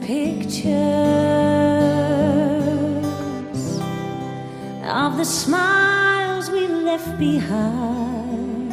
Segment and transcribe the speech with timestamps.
[0.00, 0.66] Pictures
[4.84, 8.72] of the smiles we left behind.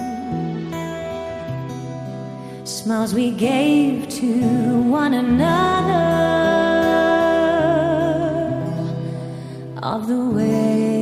[2.67, 6.03] Smiles we gave to one another
[9.81, 10.92] of the way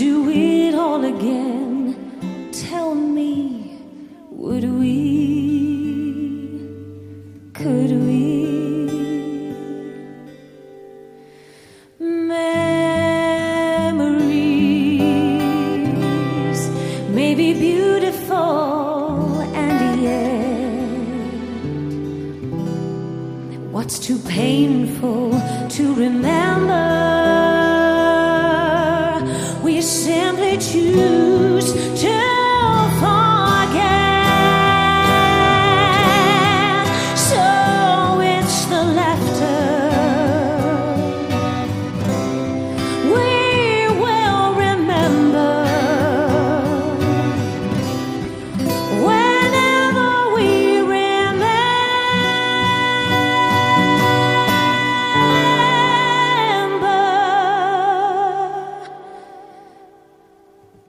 [0.00, 1.94] do it all again,
[2.52, 3.76] tell me,
[4.30, 4.96] would we?
[7.52, 8.30] Could we?
[11.98, 12.40] Memories
[17.10, 20.80] may be beautiful and yet
[23.70, 26.49] what's too painful to remember?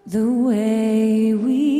[0.06, 1.70] The way we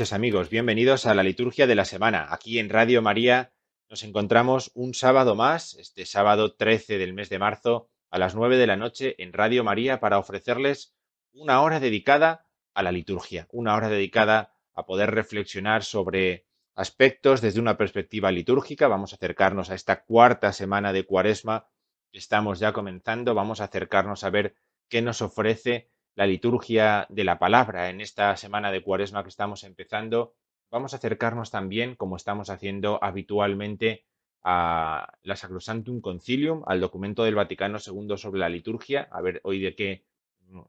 [0.00, 2.28] noches amigos, bienvenidos a la liturgia de la semana.
[2.30, 3.52] Aquí en Radio María
[3.90, 8.56] nos encontramos un sábado más, este sábado 13 del mes de marzo, a las 9
[8.56, 10.94] de la noche en Radio María para ofrecerles
[11.34, 17.60] una hora dedicada a la liturgia, una hora dedicada a poder reflexionar sobre aspectos desde
[17.60, 18.88] una perspectiva litúrgica.
[18.88, 21.68] Vamos a acercarnos a esta cuarta semana de Cuaresma
[22.10, 24.54] que estamos ya comenzando, vamos a acercarnos a ver
[24.88, 29.64] qué nos ofrece la liturgia de la palabra en esta semana de Cuaresma que estamos
[29.64, 30.34] empezando.
[30.70, 34.04] Vamos a acercarnos también, como estamos haciendo habitualmente,
[34.42, 39.62] a la Sacrosantum Concilium, al documento del Vaticano II sobre la liturgia, a ver hoy
[39.62, 40.04] de qué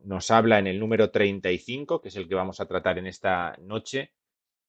[0.06, 3.58] nos habla en el número 35, que es el que vamos a tratar en esta
[3.60, 4.14] noche,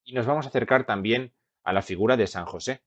[0.03, 1.33] y nos vamos a acercar también
[1.63, 2.83] a la figura de San José.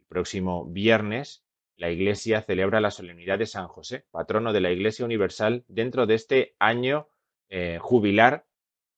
[0.00, 1.44] El próximo viernes
[1.76, 6.14] la Iglesia celebra la solemnidad de San José, patrono de la Iglesia Universal, dentro de
[6.14, 7.06] este año
[7.48, 8.46] eh, jubilar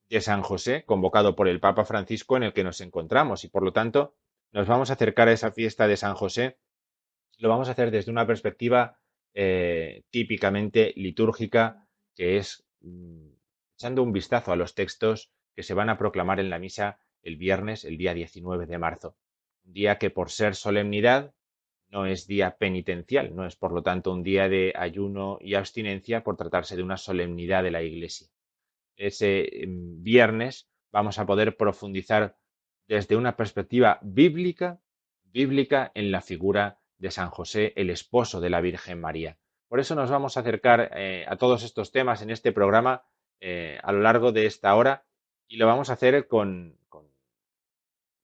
[0.09, 3.45] de San José, convocado por el Papa Francisco en el que nos encontramos.
[3.45, 4.15] Y por lo tanto,
[4.53, 6.59] nos vamos a acercar a esa fiesta de San José.
[7.39, 8.99] Lo vamos a hacer desde una perspectiva
[9.35, 11.87] eh, típicamente litúrgica,
[12.17, 13.29] que es mm,
[13.77, 17.37] echando un vistazo a los textos que se van a proclamar en la misa el
[17.37, 19.17] viernes, el día 19 de marzo.
[19.65, 21.35] Un día que por ser solemnidad
[21.89, 26.23] no es día penitencial, no es por lo tanto un día de ayuno y abstinencia
[26.23, 28.29] por tratarse de una solemnidad de la Iglesia.
[29.01, 32.37] Ese mm, viernes vamos a poder profundizar
[32.87, 34.81] desde una perspectiva bíblica,
[35.25, 39.39] bíblica en la figura de San José, el esposo de la Virgen María.
[39.69, 43.05] Por eso nos vamos a acercar eh, a todos estos temas en este programa
[43.41, 45.05] eh, a lo largo de esta hora
[45.49, 46.77] y lo vamos a hacer con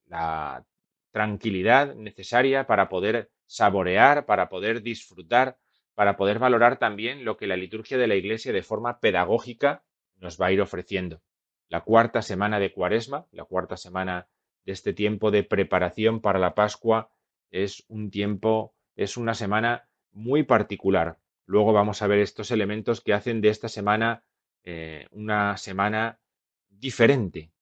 [0.06, 0.64] la
[1.10, 5.56] tranquilidad necesaria para poder saborear, para poder disfrutar,
[5.94, 9.82] para poder valorar también lo que la liturgia de la Iglesia de forma pedagógica
[10.16, 11.22] nos va a ir ofreciendo.
[11.68, 14.28] La cuarta semana de Cuaresma, la cuarta semana
[14.64, 17.10] de este tiempo de preparación para la Pascua,
[17.50, 21.18] es un tiempo, es una semana muy particular.
[21.44, 24.24] Luego vamos a ver estos elementos que hacen de esta semana
[24.64, 26.18] eh, una semana
[26.68, 27.52] diferente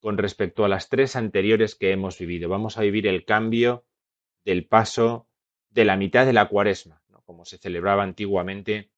[0.00, 2.48] con respecto a las tres anteriores que hemos vivido.
[2.48, 3.86] Vamos a vivir el cambio
[4.44, 5.28] del paso
[5.70, 8.90] de la mitad de la cuaresma, como se celebraba antiguamente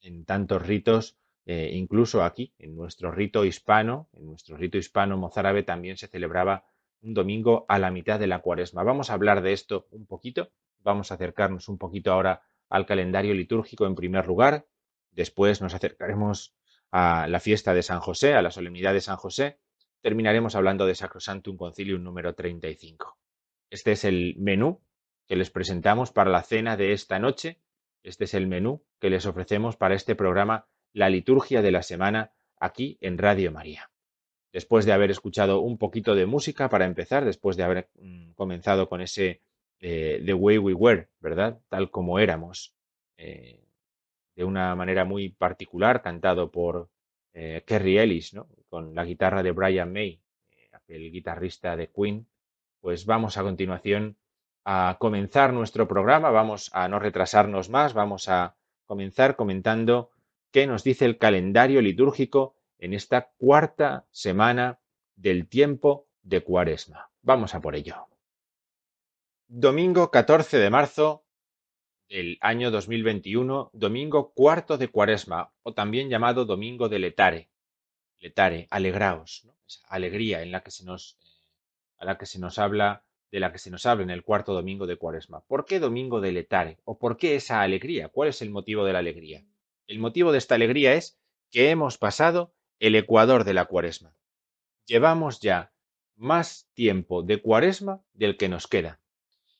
[0.00, 5.62] en tantos ritos, eh, incluso aquí, en nuestro rito hispano, en nuestro rito hispano mozárabe
[5.62, 6.64] también se celebraba
[7.00, 8.84] un domingo a la mitad de la cuaresma.
[8.84, 13.34] Vamos a hablar de esto un poquito, vamos a acercarnos un poquito ahora al calendario
[13.34, 14.66] litúrgico en primer lugar,
[15.10, 16.54] después nos acercaremos
[16.90, 19.58] a la fiesta de San José, a la solemnidad de San José,
[20.00, 23.18] terminaremos hablando de Sacrosantum Concilium número 35.
[23.70, 24.82] Este es el menú
[25.26, 27.60] que les presentamos para la cena de esta noche.
[28.02, 32.32] Este es el menú que les ofrecemos para este programa La Liturgia de la Semana
[32.58, 33.92] aquí en Radio María
[34.52, 38.88] después de haber escuchado un poquito de música para empezar, después de haber mm, comenzado
[38.88, 39.40] con ese
[39.80, 41.58] eh, The Way We Were, ¿verdad?
[41.68, 42.74] Tal como éramos,
[43.16, 43.64] eh,
[44.36, 46.90] de una manera muy particular, cantado por
[47.32, 48.48] eh, Kerry Ellis, ¿no?
[48.68, 50.20] Con la guitarra de Brian May,
[50.72, 52.26] aquel guitarrista de Queen.
[52.80, 54.16] Pues vamos a continuación
[54.64, 58.56] a comenzar nuestro programa, vamos a no retrasarnos más, vamos a
[58.86, 60.10] comenzar comentando
[60.52, 64.80] qué nos dice el calendario litúrgico en esta cuarta semana
[65.16, 67.10] del tiempo de Cuaresma.
[67.22, 68.06] Vamos a por ello.
[69.48, 71.24] Domingo 14 de marzo
[72.08, 77.50] del año 2021, domingo cuarto de Cuaresma, o también llamado domingo de Letare.
[78.18, 81.18] Letare, alegraos, esa alegría en la que se nos,
[81.96, 84.52] a la que se nos habla, de la que se nos habla en el cuarto
[84.52, 85.40] domingo de Cuaresma.
[85.40, 86.78] ¿Por qué domingo de Letare?
[86.84, 88.08] ¿O por qué esa alegría?
[88.08, 89.46] ¿Cuál es el motivo de la alegría?
[89.86, 91.18] El motivo de esta alegría es
[91.50, 94.14] que hemos pasado el ecuador de la cuaresma.
[94.86, 95.72] Llevamos ya
[96.16, 99.00] más tiempo de cuaresma del que nos queda.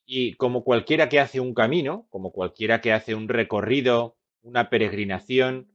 [0.05, 5.71] Y como cualquiera que hace un camino, como cualquiera que hace un recorrido, una peregrinación,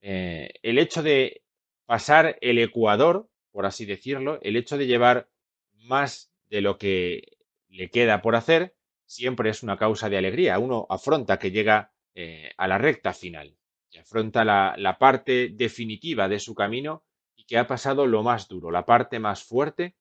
[0.00, 1.42] eh, el hecho de
[1.84, 5.28] pasar el ecuador, por así decirlo, el hecho de llevar
[5.72, 7.36] más de lo que
[7.68, 10.58] le queda por hacer, siempre es una causa de alegría.
[10.58, 13.56] Uno afronta que llega eh, a la recta final
[13.98, 17.04] afronta la, parte definitiva de su camino
[17.34, 19.96] y que ha pasado lo más duro, la parte más fuerte,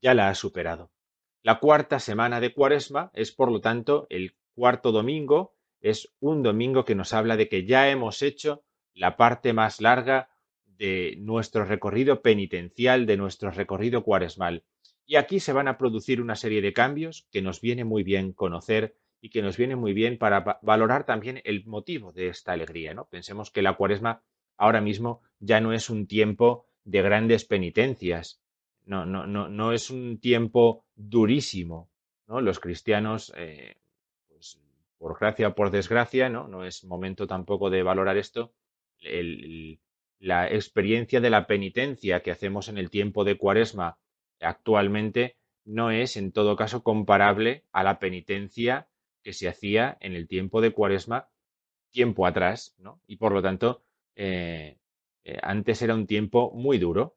[0.00, 0.90] ya la ha superado.
[1.42, 6.84] La cuarta semana de Cuaresma es, por lo tanto, el cuarto domingo, es un domingo
[6.84, 10.30] que nos habla de que ya hemos hecho la parte más larga
[10.64, 14.64] de nuestro recorrido penitencial, de nuestro recorrido cuaresmal.
[15.06, 18.32] Y aquí se van a producir una serie de cambios que nos viene muy bien
[18.32, 22.92] conocer y que nos viene muy bien para valorar también el motivo de esta alegría.
[22.92, 23.06] ¿no?
[23.06, 24.20] Pensemos que la cuaresma
[24.56, 28.42] ahora mismo ya no es un tiempo de grandes penitencias,
[28.84, 31.88] no, no, no, no es un tiempo durísimo.
[32.26, 32.40] ¿no?
[32.40, 33.76] Los cristianos, eh,
[34.26, 34.60] pues,
[34.98, 36.48] por gracia o por desgracia, ¿no?
[36.48, 38.52] no es momento tampoco de valorar esto,
[40.18, 43.98] la experiencia de la penitencia que hacemos en el tiempo de cuaresma
[44.40, 48.88] actualmente no es en todo caso comparable a la penitencia
[49.22, 51.28] que se hacía en el tiempo de Cuaresma,
[51.90, 53.00] tiempo atrás, ¿no?
[53.06, 53.82] Y por lo tanto,
[54.16, 54.78] eh,
[55.24, 57.16] eh, antes era un tiempo muy duro.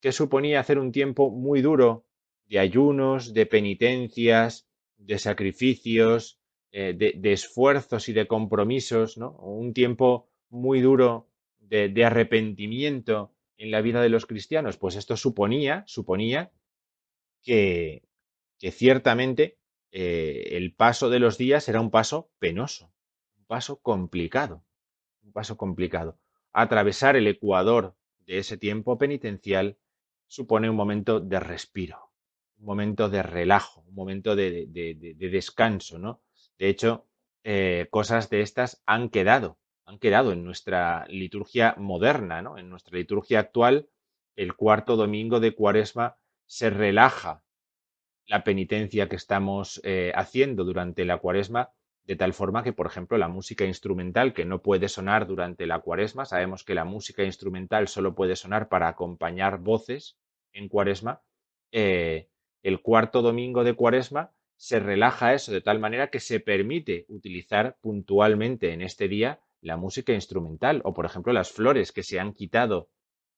[0.00, 2.06] ¿Qué suponía hacer un tiempo muy duro
[2.46, 6.38] de ayunos, de penitencias, de sacrificios,
[6.72, 9.32] eh, de, esfuerzos y de compromisos, ¿no?
[9.38, 14.76] Un tiempo muy duro de, de arrepentimiento en la vida de los cristianos.
[14.76, 16.52] Pues esto suponía, suponía
[17.42, 18.02] que,
[18.58, 19.58] que ciertamente
[19.96, 22.92] eh, el paso de los días era un paso penoso,
[23.38, 24.64] un paso complicado,
[25.22, 26.18] un paso complicado.
[26.52, 27.94] Atravesar el ecuador
[28.26, 29.78] de ese tiempo penitencial
[30.26, 32.10] supone un momento de respiro,
[32.58, 34.66] un momento de relajo, un momento de,
[35.16, 36.22] descanso, ¿no?
[36.58, 37.06] De hecho,
[37.44, 42.58] eh, cosas de estas han quedado, han quedado en nuestra liturgia moderna, ¿no?
[42.58, 43.88] En nuestra liturgia actual,
[44.34, 47.43] el cuarto domingo de Cuaresma se relaja
[48.26, 51.70] la penitencia que estamos eh, haciendo durante la cuaresma
[52.06, 55.80] de tal forma que, por ejemplo, la música instrumental que no puede sonar durante la
[55.80, 60.18] cuaresma, sabemos que la música instrumental solo puede sonar para acompañar voces
[60.52, 61.22] en cuaresma,
[61.72, 62.28] eh,
[62.62, 67.76] el cuarto domingo de cuaresma se relaja eso de tal manera que se permite utilizar
[67.80, 72.32] puntualmente en este día la música instrumental o, por ejemplo, las flores que se han
[72.32, 72.90] quitado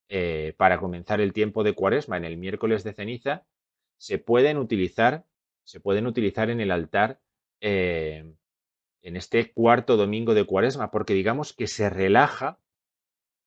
[0.09, 3.47] eh, para comenzar el tiempo de cuaresma en el miércoles de ceniza,
[3.97, 5.27] se pueden utilizar,
[5.65, 7.21] se pueden utilizar en el altar
[7.61, 8.25] eh,
[9.03, 12.59] en este cuarto domingo de cuaresma, porque digamos que se relaja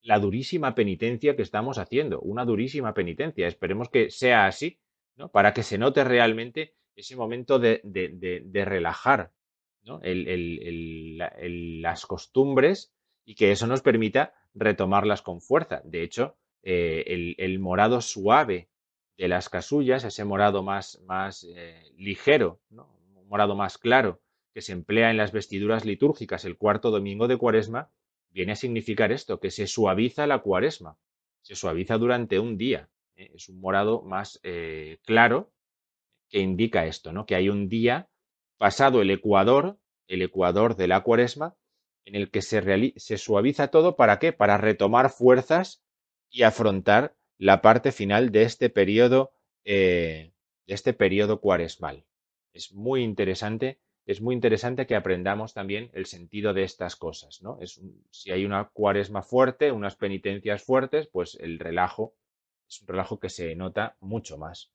[0.02, 3.48] la durísima penitencia que estamos haciendo, una durísima penitencia.
[3.48, 4.80] Esperemos que sea así,
[5.16, 5.30] ¿no?
[5.30, 7.82] Para que se note realmente ese momento de,
[8.66, 9.32] relajar
[11.44, 12.94] las costumbres
[13.26, 15.82] y que eso nos permita retomarlas con fuerza.
[15.84, 18.70] De hecho, eh, el, morado suave
[19.20, 24.22] de las casullas, ese morado más, más eh, ligero, un morado más claro,
[24.54, 27.92] que se emplea en las vestiduras litúrgicas el cuarto domingo de cuaresma,
[28.30, 30.98] viene a significar esto, que se suaviza la cuaresma,
[31.42, 32.90] se suaviza durante un día.
[33.18, 33.32] ¿eh?
[33.36, 34.40] Es un morado más
[35.04, 35.52] claro
[36.30, 37.26] que indica esto, ¿no?
[37.26, 38.08] que hay un día
[38.58, 41.58] pasado el ecuador, el ecuador de la cuaresma,
[42.06, 44.32] en el que se, se suaviza todo, ¿para qué?
[44.32, 45.84] Para retomar fuerzas
[46.30, 49.32] y afrontar la parte final de este periodo,
[49.66, 50.32] eh,
[50.68, 50.96] de este
[51.42, 52.06] cuaresmal.
[52.54, 57.58] Es muy interesante, es muy interesante que aprendamos también el sentido de estas cosas, ¿no?
[57.62, 57.82] Es
[58.12, 62.14] si hay una cuaresma fuerte, unas penitencias fuertes, pues el relajo
[62.68, 64.72] es un relajo que se nota mucho más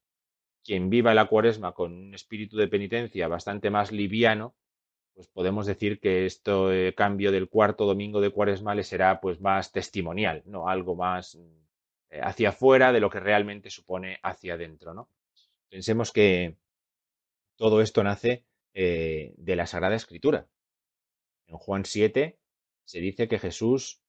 [0.64, 4.54] quien viva la cuaresma con un espíritu de penitencia bastante más liviano,
[5.14, 9.70] pues podemos decir que este cambio del cuarto domingo de cuaresma le será pues más
[9.72, 10.68] testimonial, ¿no?
[10.68, 11.63] Algo más eh,
[12.22, 15.08] hacia afuera de lo que realmente supone hacia adentro, ¿no?
[15.68, 16.56] Pensemos que
[17.56, 18.44] todo esto nace
[18.74, 20.48] eh, de la Sagrada Escritura.
[21.46, 22.38] En Juan 7
[22.84, 24.00] se dice que Jesús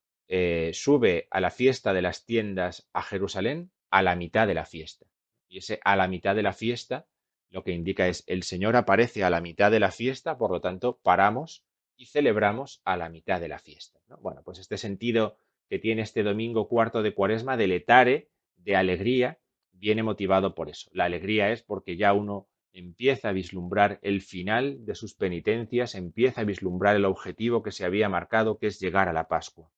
[0.74, 5.06] sube a la fiesta de las tiendas a Jerusalén a la mitad de la fiesta
[5.48, 7.08] y ese a la mitad de la fiesta
[7.50, 10.60] lo que indica es el Señor aparece a la mitad de la fiesta, por lo
[10.60, 11.64] tanto paramos
[11.96, 14.02] y celebramos a la mitad de la fiesta.
[14.20, 15.38] Bueno, pues este sentido
[15.70, 19.40] que tiene este domingo cuarto de cuaresma de letare, de alegría,
[19.72, 20.90] viene motivado por eso.
[20.94, 26.42] La alegría es porque ya uno empieza a vislumbrar el final de sus penitencias, empieza
[26.42, 29.72] a vislumbrar el objetivo que se había marcado, que es llegar a la Pascua.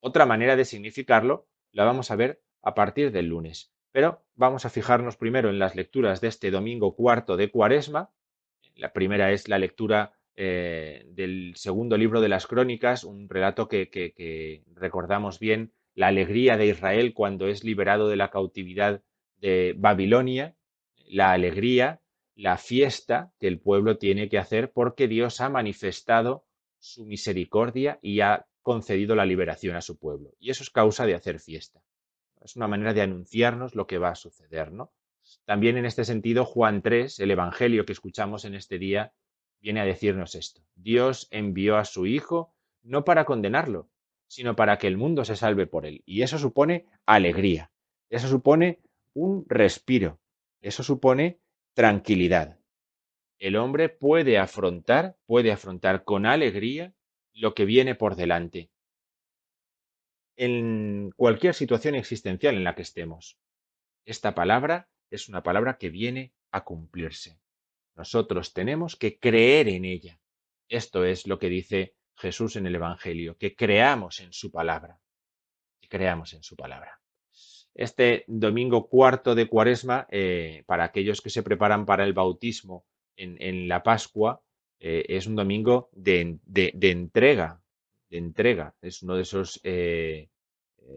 [0.00, 3.72] Otra manera de significarlo la vamos a ver a partir del lunes.
[3.92, 8.10] Pero vamos a fijarnos primero en las lecturas de este domingo cuarto de Cuaresma.
[8.76, 14.62] La primera es la lectura eh, del segundo libro de las Crónicas, un relato que,
[14.74, 19.02] recordamos bien, la alegría de Israel cuando es liberado de la cautividad
[19.38, 20.54] de Babilonia,
[21.06, 22.00] la alegría,
[22.34, 26.46] la fiesta que el pueblo tiene que hacer porque Dios ha manifestado
[26.78, 30.34] su misericordia y ha concedido la liberación a su pueblo.
[30.38, 31.82] Y eso es causa de hacer fiesta.
[32.40, 34.92] Es una manera de anunciarnos lo que va a suceder, ¿no?
[35.44, 39.12] También en este sentido, Juan 3, el Evangelio que escuchamos en este día,
[39.60, 40.62] viene a decirnos esto.
[40.74, 43.88] Dios envió a su Hijo no para condenarlo,
[44.26, 46.02] sino para que el mundo se salve por él.
[46.06, 47.70] Y eso supone alegría,
[48.08, 48.80] eso supone
[49.12, 50.20] un respiro,
[50.60, 51.40] eso supone
[51.74, 52.58] tranquilidad.
[53.38, 56.94] El hombre puede afrontar, puede afrontar con alegría
[57.32, 58.70] lo que viene por delante,
[60.36, 63.38] en cualquier situación existencial en la que estemos.
[64.04, 67.38] Esta palabra es una palabra que viene a cumplirse.
[68.00, 70.18] Nosotros tenemos que creer en ella.
[70.70, 74.98] Esto es lo que dice Jesús en el Evangelio, que creamos en su palabra.
[75.86, 76.98] Creamos en su palabra.
[77.74, 83.68] Este domingo cuarto de Cuaresma, eh, para aquellos que se preparan para el bautismo en,
[83.68, 84.40] la Pascua,
[84.78, 86.38] eh, es un domingo de,
[86.80, 87.60] entrega,
[88.08, 88.74] de entrega.
[88.80, 90.30] Es uno de esos eh,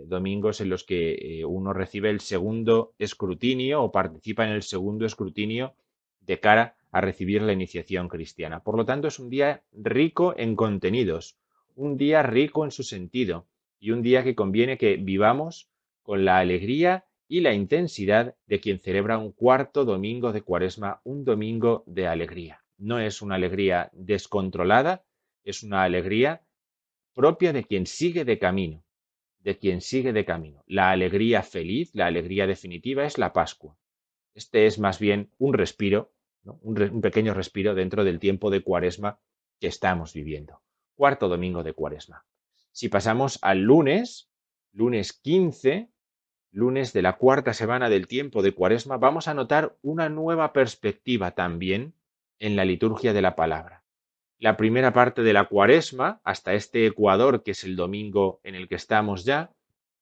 [0.06, 5.76] domingos en los que uno recibe el segundo escrutinio o participa en el segundo escrutinio
[6.22, 8.64] de cara a recibir la iniciación cristiana.
[8.64, 11.38] Por lo tanto, es un día rico en contenidos,
[11.76, 13.48] un día rico en su sentido
[13.80, 15.70] y un día que conviene que vivamos
[16.04, 21.26] con la alegría y la intensidad de quien celebra un cuarto domingo de cuaresma, un
[21.26, 22.64] domingo de alegría.
[22.78, 25.04] No es una alegría descontrolada,
[25.44, 26.44] es una alegría
[27.16, 28.84] propia de quien sigue de camino,
[29.40, 30.64] de quien sigue de camino.
[30.68, 33.78] La alegría feliz, la alegría definitiva es la Pascua.
[34.36, 36.12] Este es más bien un respiro,
[36.46, 39.20] un, pequeño respiro dentro del tiempo de cuaresma
[39.60, 40.62] que estamos viviendo.
[40.96, 42.26] Cuarto domingo de cuaresma.
[42.72, 44.30] Si pasamos al lunes,
[44.72, 45.90] lunes 15,
[46.52, 51.32] lunes de la cuarta semana del tiempo de cuaresma, vamos a notar una nueva perspectiva
[51.32, 51.94] también
[52.40, 53.84] en la liturgia de la palabra.
[54.40, 58.68] la primera parte de la cuaresma, hasta este Ecuador, que es el domingo en el
[58.68, 59.54] que estamos ya,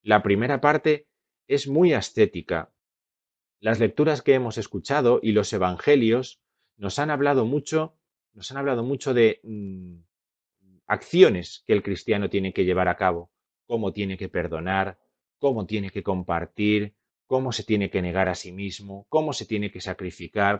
[0.02, 1.06] la primera parte
[1.48, 2.72] es muy ascética.
[3.62, 6.42] Las lecturas que hemos escuchado y los evangelios
[6.78, 7.96] nos han hablado mucho,
[8.34, 9.98] nos han hablado mucho de mm,
[10.88, 13.32] acciones que el cristiano tiene que llevar a cabo,
[13.68, 14.98] cómo tiene que perdonar,
[15.38, 16.96] cómo tiene que compartir,
[17.28, 20.60] cómo se tiene que negar a sí mismo, cómo se tiene que sacrificar.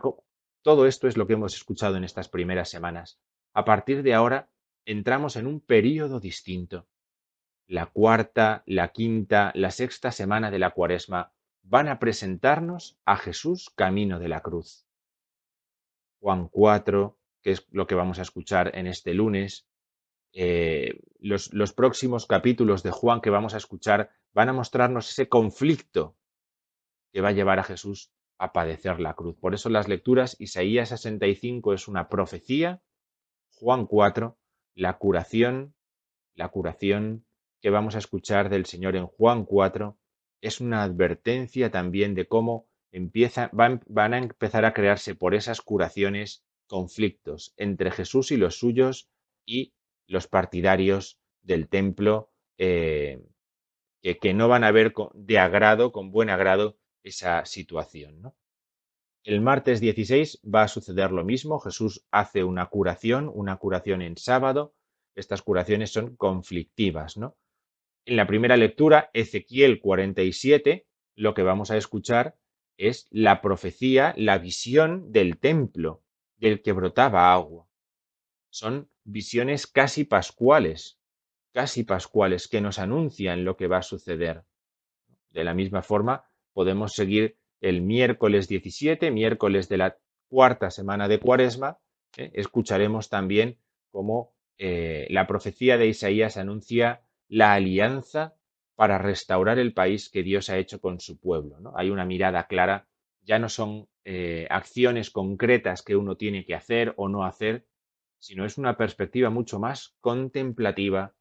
[0.62, 3.18] Todo esto es lo que hemos escuchado en estas primeras semanas.
[3.52, 4.48] A partir de ahora
[4.84, 6.86] entramos en un período distinto.
[7.66, 11.32] La cuarta, la quinta, la sexta semana de la cuaresma
[11.62, 14.86] van a presentarnos a Jesús camino de la cruz.
[16.20, 19.66] Juan 4, que es lo que vamos a escuchar en este lunes,
[20.32, 25.28] eh, los, los próximos capítulos de Juan que vamos a escuchar van a mostrarnos ese
[25.28, 26.16] conflicto
[27.12, 29.36] que va a llevar a Jesús a padecer la cruz.
[29.38, 32.82] Por eso las lecturas, Isaías 65 es una profecía
[33.62, 34.36] Juan 4,
[34.74, 35.74] la curación,
[36.34, 37.24] la curación
[37.60, 39.96] que vamos a escuchar del Señor en Juan 4
[40.42, 45.62] es una advertencia también de cómo empieza, van, van, a empezar a crearse por esas
[45.62, 49.08] curaciones conflictos entre Jesús y los suyos
[49.46, 49.72] y
[50.06, 53.22] los partidarios del templo eh,
[54.02, 58.20] que, no van a ver de agrado, con buen agrado, esa situación.
[58.20, 58.36] ¿no?
[59.24, 61.60] El martes 16 va a suceder lo mismo.
[61.60, 64.74] Jesús hace una curación, una curación en sábado.
[65.14, 67.36] Estas curaciones son conflictivas, ¿no?
[68.04, 72.36] En la primera lectura, Ezequiel 47, lo que vamos a escuchar
[72.76, 76.02] es la profecía, la visión del templo,
[76.36, 77.68] del que brotaba agua.
[78.50, 80.98] Son visiones casi pascuales,
[81.52, 84.42] casi pascuales, que nos anuncian lo que va a suceder.
[85.30, 89.96] De la misma forma, podemos seguir el miércoles 17, miércoles de la
[90.28, 91.78] cuarta semana de Cuaresma,
[92.16, 92.32] ¿eh?
[92.34, 93.58] escucharemos también
[93.92, 98.36] cómo eh, la profecía de Isaías anuncia la alianza
[98.74, 101.58] para restaurar el país que Dios ha hecho con su pueblo.
[101.60, 101.72] ¿no?
[101.76, 102.86] Hay una mirada clara,
[103.22, 107.66] ya no son eh, acciones concretas que uno tiene que hacer o no hacer,
[108.18, 111.14] sino es una perspectiva mucho más contemplativa,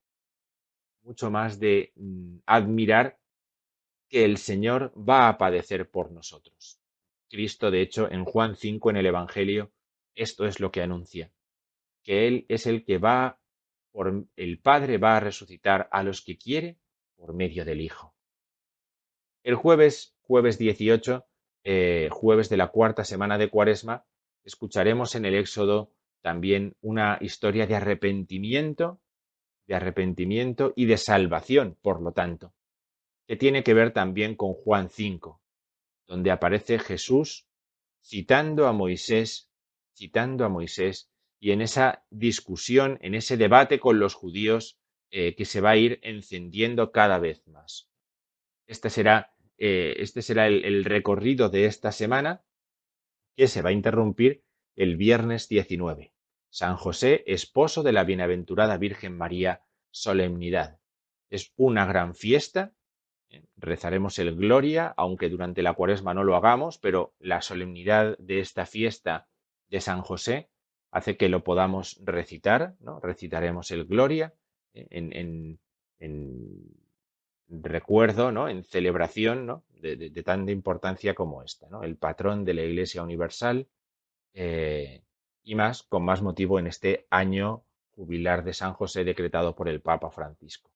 [1.03, 3.17] mucho más de mm, admirar
[4.09, 6.81] que el Señor va a padecer por nosotros.
[7.29, 9.71] Cristo, de hecho, en Juan 5 en el Evangelio,
[10.13, 11.31] esto es lo que anuncia,
[12.03, 13.39] que Él es el que va,
[13.91, 16.77] por el Padre va a resucitar a los que quiere
[17.15, 18.15] por medio del Hijo.
[19.43, 21.25] El jueves, jueves 18,
[21.63, 24.05] eh, jueves de la cuarta semana de Cuaresma,
[24.43, 29.01] escucharemos en el Éxodo también una historia de arrepentimiento,
[29.67, 32.53] de arrepentimiento y de salvación, por lo tanto
[33.27, 35.41] que tiene que ver también con Juan 5,
[36.07, 37.47] donde aparece Jesús
[38.03, 39.49] citando a Moisés,
[39.93, 41.10] citando a Moisés,
[41.41, 45.77] y en esa discusión, en ese debate con los judíos eh, que se va a
[45.77, 47.89] ir encendiendo cada vez más.
[48.67, 52.45] Este será, eh, este será el, el recorrido de esta semana
[53.35, 54.43] que se va a interrumpir
[54.77, 56.13] el viernes 19.
[56.49, 60.79] San José, esposo de la bienaventurada Virgen María, solemnidad.
[61.29, 62.73] Es una gran fiesta
[63.55, 68.65] Rezaremos el Gloria, aunque durante la cuaresma no lo hagamos, pero la solemnidad de esta
[68.65, 69.29] fiesta
[69.69, 70.49] de San José
[70.91, 72.99] hace que lo podamos recitar, ¿no?
[72.99, 74.33] Recitaremos el Gloria
[74.73, 76.39] eh, en,
[77.47, 78.49] recuerdo, ¿no?
[78.49, 79.63] En celebración, ¿no?
[79.81, 81.83] De, tanta importancia como esta, ¿no?
[81.83, 83.67] El patrón de la Iglesia Universal
[84.33, 85.01] eh,
[85.43, 87.63] y más, con más motivo en este año
[87.95, 90.71] jubilar de San José decretado por el Papa Francisco.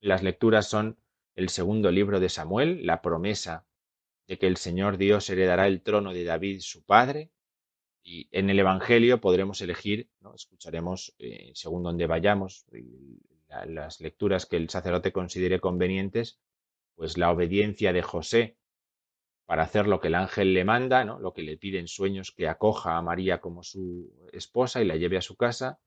[0.00, 0.96] Las lecturas son
[1.34, 3.64] el segundo libro de Samuel, la promesa
[4.26, 7.30] de que el Señor Dios heredará el trono de David, su padre,
[8.06, 10.32] y en el Evangelio podremos elegir, ¿no?
[10.32, 12.64] escucharemos, eh, según donde vayamos,
[13.48, 16.38] las lecturas que el sacerdote considere convenientes,
[16.94, 18.58] pues la obediencia de José
[19.44, 21.18] para hacer lo que el ángel le manda, ¿no?
[21.18, 24.96] lo que le pide en sueños, que acoja a María como su esposa y la
[24.96, 25.80] lleve a su casa,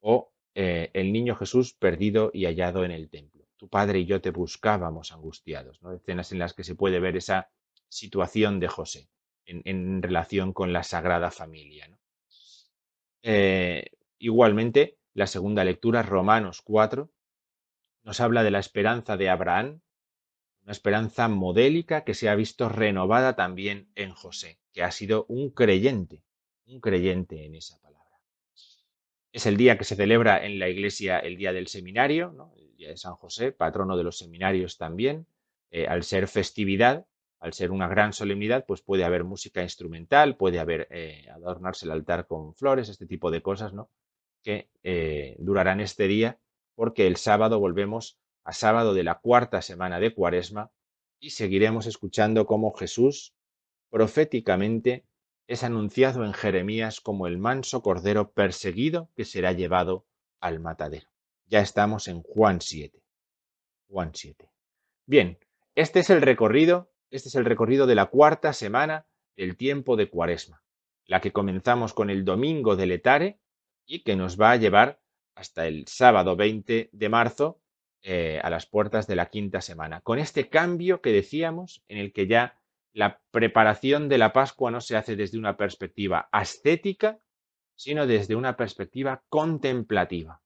[0.00, 4.20] o eh, el niño Jesús perdido y hallado en el templo tu padre y yo
[4.20, 5.92] te buscábamos angustiados, ¿no?
[5.92, 7.50] escenas en las que se puede ver esa
[7.88, 9.08] situación de José
[9.46, 11.88] en, relación con la Sagrada Familia.
[13.22, 17.10] Eh, igualmente, la segunda lectura, Romanos 4,
[18.02, 19.80] nos habla de la esperanza de Abraham,
[20.62, 25.50] una esperanza modélica que se ha visto renovada también en José, que ha sido un
[25.50, 26.22] creyente,
[26.66, 28.20] un creyente en esa palabra.
[29.32, 32.54] Es el día que se celebra en la iglesia el día del seminario, ¿no?
[32.78, 35.26] de San José, patrono de los seminarios también.
[35.70, 37.06] Eh, al ser festividad,
[37.44, 41.92] al ser una gran solemnidad, pues puede haber música instrumental, puede haber eh, adornarse el
[41.92, 43.90] altar con flores, este tipo de cosas, ¿no?
[44.42, 46.38] que eh, durarán este día,
[46.74, 50.70] porque el sábado volvemos a sábado de la cuarta semana de Cuaresma
[51.20, 53.34] y seguiremos escuchando cómo Jesús
[53.90, 55.04] proféticamente
[55.46, 60.06] es anunciado en Jeremías como el manso cordero perseguido que será llevado
[60.40, 61.10] al matadero.
[61.44, 63.02] Ya estamos en Juan 7.
[63.90, 64.48] Juan 7.
[65.04, 65.38] Bien,
[65.74, 70.08] este es el recorrido, este es el recorrido de la cuarta semana del tiempo de
[70.08, 70.62] Cuaresma,
[71.06, 73.40] la que comenzamos con el domingo de Letare
[73.86, 75.00] y que nos va a llevar
[75.34, 77.60] hasta el sábado 20 de marzo
[78.02, 80.00] eh, a las puertas de la quinta semana.
[80.00, 82.60] Con este cambio que decíamos, en el que ya
[82.92, 87.18] la preparación de la Pascua no se hace desde una perspectiva ascética,
[87.76, 90.42] sino desde una perspectiva contemplativa.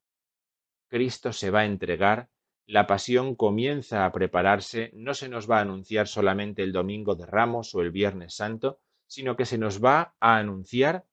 [0.89, 2.31] Cristo se va a entregar,
[2.69, 7.25] la pasión comienza a prepararse, no se nos va a anunciar solamente el domingo de
[7.25, 11.07] Ramos o el Viernes Santo, sino que se nos va a anunciar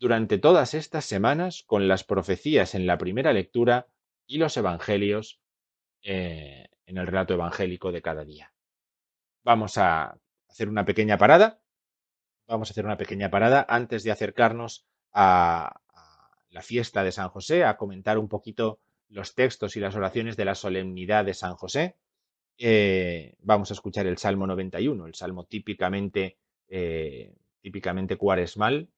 [0.00, 3.88] durante todas estas semanas con las profecías en la primera lectura
[4.26, 5.42] y los evangelios
[6.02, 8.54] eh, en el relato evangélico de cada día.
[9.44, 11.60] Vamos a hacer una pequeña parada.
[12.46, 15.82] Vamos a hacer una pequeña parada antes de acercarnos a,
[16.48, 20.44] la fiesta de San José, a comentar un poquito los textos y las oraciones de
[20.44, 21.96] la solemnidad de San José.
[22.58, 28.88] Eh, vamos a escuchar el Salmo 91, el salmo típicamente, eh, típicamente cuaresmal,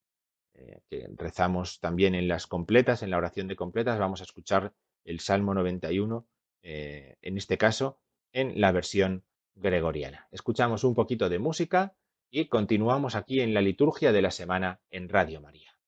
[0.55, 3.99] eh, que rezamos también en las completas, en la oración de completas.
[3.99, 4.73] Vamos a escuchar
[5.05, 6.27] el Salmo 91,
[6.63, 7.99] en este caso,
[8.33, 10.29] en la versión gregoriana.
[10.31, 11.95] Escuchamos un poquito de música
[12.31, 15.80] y continuamos aquí en la liturgia de la semana en Radio María.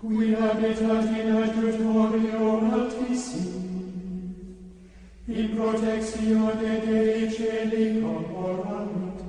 [0.00, 3.66] qui habitat in adjutorium altissimi,
[5.26, 9.26] in protectione Dei celi corporantur.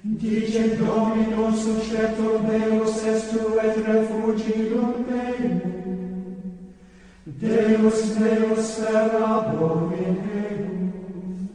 [0.00, 5.60] Dice Dominus sceptor Deus est tu et refugium meum,
[7.24, 11.48] Deus meus ferabor in eum,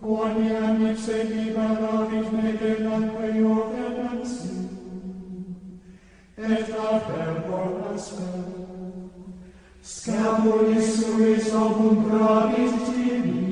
[0.00, 3.28] omnia mipse libera vit mecem atque
[6.48, 8.66] et aferro nascam.
[9.82, 13.42] Scapulis suis obum pravis tibi,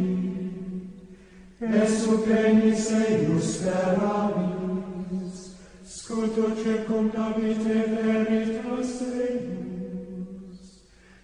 [1.60, 5.36] et supenis eius feravis,
[5.84, 10.58] scuto circumdavit et veritas eius,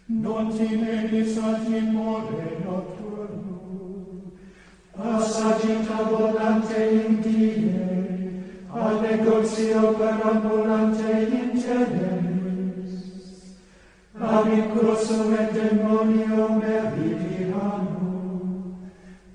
[0.08, 4.32] non timenis ad in more nocturnum,
[4.96, 7.89] as agita volante in die,
[8.80, 12.92] ad negocio per ambulante in cedes,
[14.18, 18.10] ad incrosum et demonium eritiano,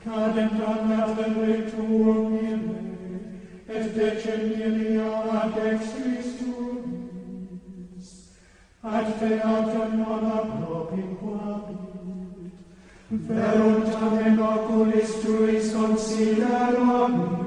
[0.04, 2.80] cadent anat ele tuum mille,
[3.68, 7.26] et decennilia ad ex Christumis,
[8.82, 11.84] ad featem nona propiquabit,
[13.10, 17.45] verum tamen oculis tuis consideramus,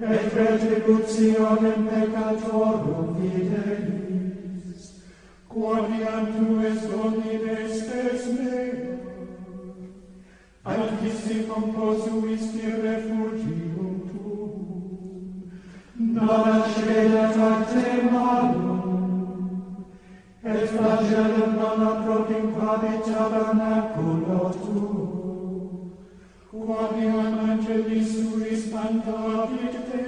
[0.00, 4.82] et retributionem peccatorum videis,
[5.48, 8.66] quodiam tu est omnibus tes mea,
[10.64, 14.52] ad visicum posuisti refugium tuum,
[15.96, 19.86] non ascedat ad te malum,
[20.44, 25.05] et flagellum non approprium habit tabernaculo tuum,
[26.66, 30.00] quae an angelis suis cantabit te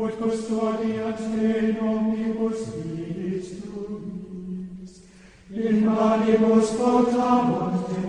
[0.00, 4.92] ut custodiat te nomibus vinis tuis
[5.68, 8.08] in manibus portamur te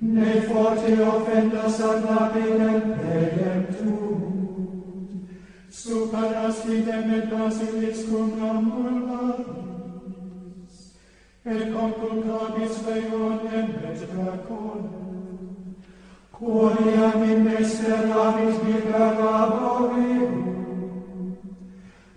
[0.00, 4.20] ne forte offendas ad lapidem peiem tuum.
[5.70, 9.59] Super aspidem et basilis cum ambulare
[11.46, 14.84] et conculcabis feionem et draconem,
[16.32, 20.34] quoriam in meseravis liberaborium,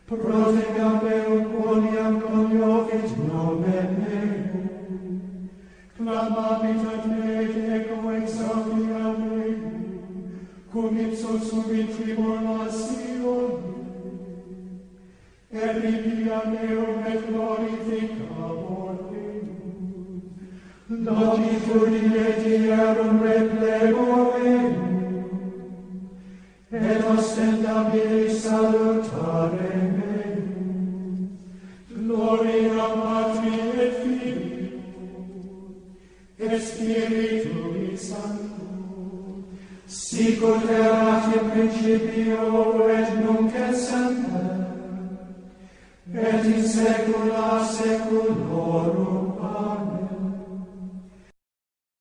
[0.08, 5.50] protegam meum quoniam coniovit nomen meum,
[5.98, 9.62] clamabit ad me et eco exaudiam meum,
[10.70, 13.72] cum ipso subit tribulationem,
[15.54, 16.93] et ripiam meum
[21.02, 24.76] Noti fulgine tierum replego meum,
[26.72, 31.40] et ostentabili salutare meum,
[31.90, 34.62] gloria Patri et Filio,
[36.38, 38.70] et Spiritui Sancto,
[39.88, 44.56] sicut erat in principio et nunc et semper,
[46.14, 49.33] et in saecula saeculorum.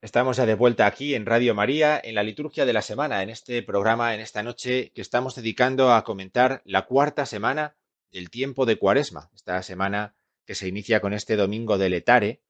[0.03, 3.31] Estamos ya de vuelta aquí en Radio María, en la liturgia de la semana, en
[3.31, 7.77] este programa, en esta noche que estamos dedicando a comentar la cuarta semana
[8.11, 12.43] del tiempo de Cuaresma, esta semana que se inicia con este domingo de Letare,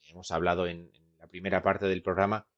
[0.00, 2.48] que hemos hablado en, en la primera parte del programa,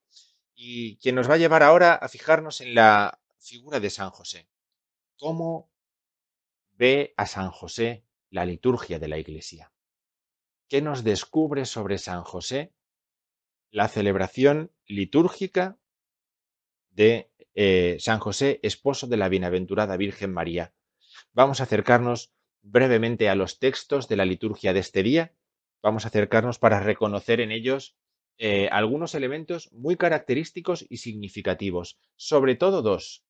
[0.55, 4.47] y quien nos va a llevar ahora a fijarnos en la figura de San José.
[5.17, 5.69] ¿Cómo
[6.71, 9.73] ve a San José la liturgia de la Iglesia?
[10.69, 12.71] ¿Qué nos descubre sobre San José
[13.73, 15.79] la celebración litúrgica
[16.91, 20.75] de eh, San José, esposo de la bienaventurada Virgen María.
[21.33, 22.31] Vamos a acercarnos
[22.61, 25.33] brevemente a los textos de la liturgia de este día.
[25.81, 27.97] Vamos a acercarnos para reconocer en ellos
[28.37, 33.25] eh, algunos elementos muy característicos y significativos, sobre todo dos.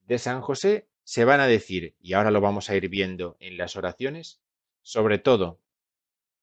[0.00, 3.56] De San José se van a decir, y ahora lo vamos a ir viendo en
[3.56, 4.42] las oraciones,
[4.82, 5.60] sobre todo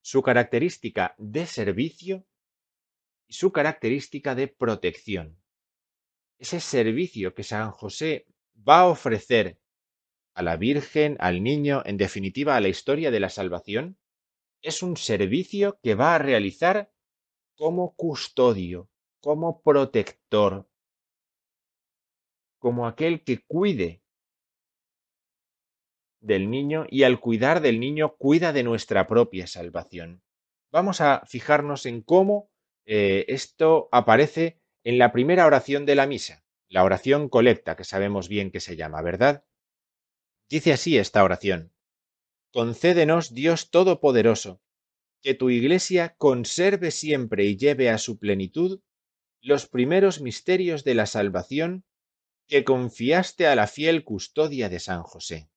[0.02, 2.24] su característica de servicio
[3.30, 5.38] y su característica de protección.
[6.40, 8.26] Ese servicio que San José
[8.68, 9.60] va a ofrecer
[10.34, 13.98] a la Virgen, al niño, en definitiva a la historia de la salvación,
[14.62, 16.92] es un servicio que va a realizar
[17.56, 18.90] como custodio,
[19.22, 20.68] como protector,
[22.58, 24.02] como aquel que cuide
[26.22, 30.22] del niño y al cuidar del niño cuida de nuestra propia salvación.
[30.72, 32.49] Vamos a fijarnos en cómo
[32.92, 38.28] eh, esto aparece en la primera oración de la misa, la oración colecta, que sabemos
[38.28, 39.46] bien que se llama, ¿verdad?
[40.50, 41.72] Dice así esta oración.
[42.52, 44.60] Concédenos, Dios Todopoderoso,
[45.22, 48.82] que tu Iglesia conserve siempre y lleve a su plenitud
[49.40, 51.86] los primeros misterios de la salvación
[52.48, 55.52] que confiaste a la fiel custodia de San José.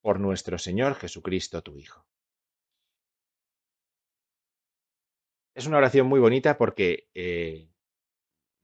[0.00, 2.07] Por nuestro Señor Jesucristo, tu Hijo.
[5.58, 7.68] Es una oración muy bonita porque eh,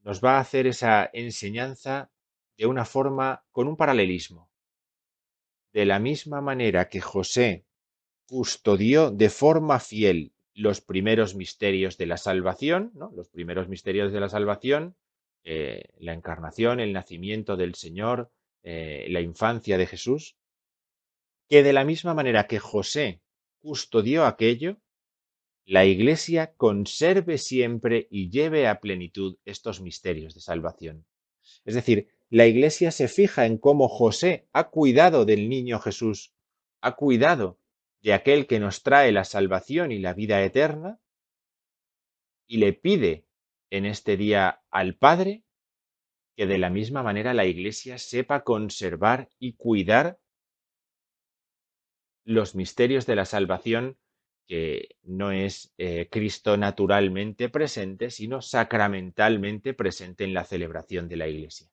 [0.05, 2.13] nos va a hacer esa enseñanza
[2.57, 4.49] de una forma con un paralelismo.
[5.73, 7.67] De la misma manera que José
[8.29, 14.29] custodió de forma fiel los primeros misterios de la salvación, los primeros misterios de la
[14.29, 14.95] salvación,
[15.43, 18.31] eh, la encarnación, el nacimiento del Señor,
[18.63, 20.37] eh, la infancia de Jesús,
[21.49, 23.21] que de la misma manera que José
[23.59, 24.77] custodió aquello,
[25.67, 31.07] la Iglesia conserve siempre y lleve a plenitud estos misterios de salvación.
[31.65, 36.35] Es decir, la Iglesia se fija en cómo José ha cuidado del niño Jesús,
[36.81, 37.59] ha cuidado
[38.03, 41.01] de aquel que nos trae la salvación y la vida eterna,
[42.47, 43.27] y le pide
[43.71, 45.45] en este día al Padre
[46.37, 50.21] que de la misma manera la Iglesia sepa conservar y cuidar
[52.25, 53.99] los misterios de la salvación
[54.47, 61.29] que no es eh, Cristo naturalmente presente, sino sacramentalmente presente en la celebración de la
[61.29, 61.69] Iglesia.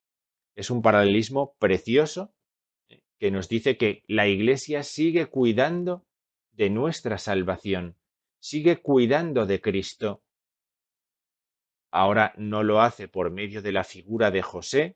[0.55, 2.33] Es un paralelismo precioso
[2.89, 6.05] eh, que nos dice que la Iglesia sigue cuidando
[6.51, 7.97] de nuestra salvación,
[8.39, 10.23] sigue cuidando de Cristo.
[11.91, 14.95] Ahora no lo hace por medio de la figura de José,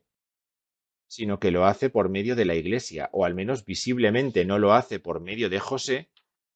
[1.07, 4.73] sino que lo hace por medio de la Iglesia, o al menos visiblemente no lo
[4.73, 6.09] hace por medio de José,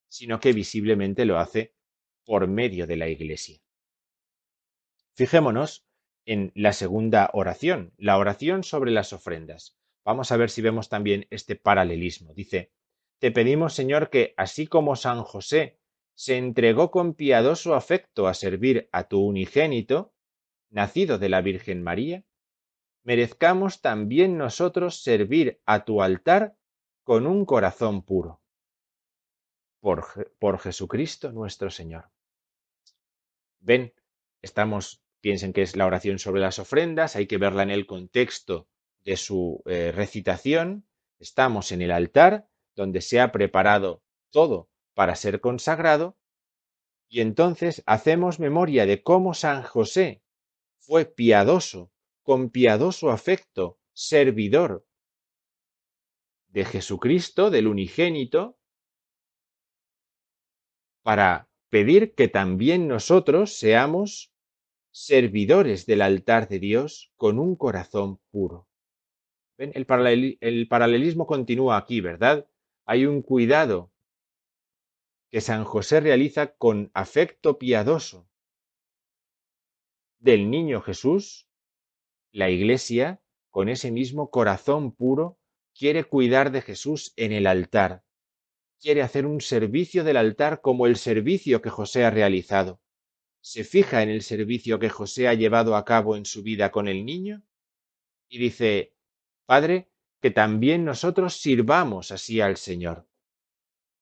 [0.09, 1.73] sino que visiblemente lo hace
[2.25, 3.59] por medio de la Iglesia.
[5.13, 5.85] Fijémonos
[6.25, 9.77] en la segunda oración, la oración sobre las ofrendas.
[10.03, 12.33] Vamos a ver si vemos también este paralelismo.
[12.33, 12.71] Dice,
[13.19, 15.79] Te pedimos, Señor, que así como San José
[16.13, 20.13] se entregó con piadoso afecto a servir a tu unigénito,
[20.69, 22.25] nacido de la Virgen María,
[23.03, 26.55] merezcamos también nosotros servir a tu altar
[27.03, 28.38] con un corazón puro
[29.79, 32.09] por, Jesucristo nuestro Señor.
[33.59, 33.93] Ven,
[34.41, 38.67] estamos, piensen que es la oración sobre las ofrendas, hay que verla en el contexto
[39.01, 40.85] de su eh, recitación.
[41.19, 46.17] Estamos en el altar donde se ha preparado todo para ser consagrado
[47.09, 50.21] y entonces hacemos memoria de cómo San José
[50.77, 54.85] fue piadoso, con piadoso afecto, servidor
[56.49, 58.58] de Jesucristo, del unigénito,
[61.09, 64.31] para pedir que también nosotros seamos
[64.91, 68.67] servidores del altar de Dios con un corazón puro.
[69.57, 69.87] El,
[70.67, 72.47] paralelismo continúa aquí, ¿verdad?
[72.85, 73.91] Hay un cuidado
[75.31, 78.29] que San José realiza con afecto piadoso
[80.19, 81.47] del niño Jesús,
[82.31, 83.19] la Iglesia,
[83.49, 85.39] con ese mismo corazón puro,
[85.73, 88.03] quiere cuidar de Jesús en el altar,
[88.79, 92.79] quiere hacer un servicio del altar como el servicio que José ha realizado.
[93.41, 96.87] Se fija en el servicio que José ha llevado a cabo en su vida con
[96.87, 97.43] el niño
[98.27, 98.93] y dice,
[99.45, 99.89] Padre,
[100.21, 103.07] que también nosotros sirvamos así al Señor.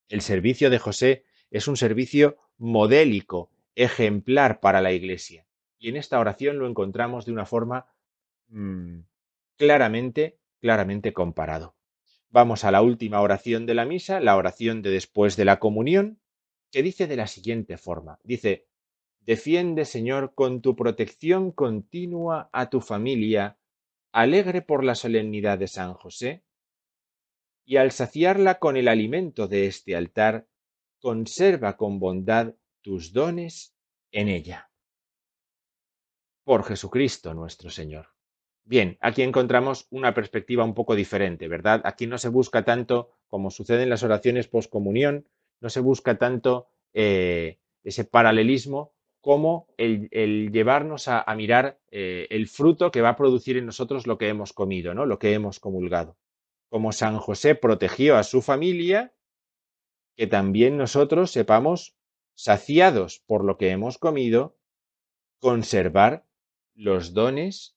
[0.09, 5.45] El servicio de José es un servicio modélico, ejemplar para la Iglesia.
[5.79, 7.85] Y en esta oración lo encontramos de una forma
[8.47, 9.01] mmm,
[9.57, 11.76] claramente, claramente comparado.
[12.29, 16.19] Vamos a la última oración de la misa, la oración de después de la comunión,
[16.71, 18.19] que dice de la siguiente forma.
[18.23, 18.67] Dice,
[19.21, 23.57] defiende Señor con tu protección continua a tu familia,
[24.11, 26.43] alegre por la solemnidad de San José,
[27.65, 30.47] y al saciarla con el alimento de este altar,
[30.99, 33.75] conserva con bondad tus dones
[34.11, 34.71] en ella.
[36.43, 38.16] Por Jesucristo nuestro Señor.
[38.67, 41.79] Bien, aquí encontramos una perspectiva un poco diferente, ¿verdad?
[41.85, 45.25] Aquí no se busca tanto, como sucede en las oraciones poscomunión,
[45.61, 50.09] no se busca tanto eh, ese paralelismo como el,
[50.51, 54.51] llevarnos a, mirar eh, el fruto que va a producir en nosotros lo que hemos
[54.51, 55.05] comido, ¿no?
[55.05, 56.17] Lo que hemos comulgado.
[56.67, 59.13] Como San José protegió a su familia,
[60.17, 61.95] que también nosotros sepamos,
[62.35, 64.57] saciados por lo que hemos comido,
[65.39, 66.25] conservar
[66.75, 67.76] los dones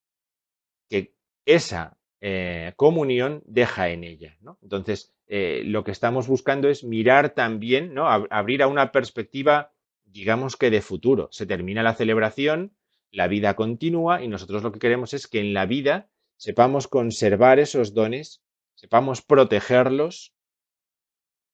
[1.44, 4.38] esa eh, comunión deja en ella.
[4.62, 8.08] Entonces, eh, lo que estamos buscando es mirar también, ¿no?
[8.08, 9.72] abrir a una perspectiva,
[10.04, 11.28] digamos que de futuro.
[11.32, 12.74] Se termina la celebración,
[13.10, 17.58] la vida continúa y nosotros lo que queremos es que en la vida sepamos conservar
[17.58, 18.42] esos dones,
[18.74, 20.34] sepamos protegerlos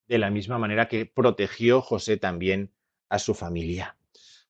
[0.09, 2.72] de la misma manera que protegió José también
[3.09, 3.96] a su familia.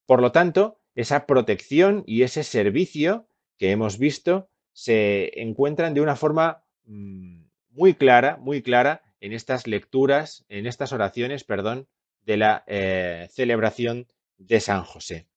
[0.07, 6.17] Por lo tanto, esa protección y ese servicio que hemos visto se encuentran de una
[6.17, 11.89] forma mm, muy clara, muy clara en estas lecturas, en estas oraciones, perdón,
[12.27, 15.29] de la eh, celebración de San José.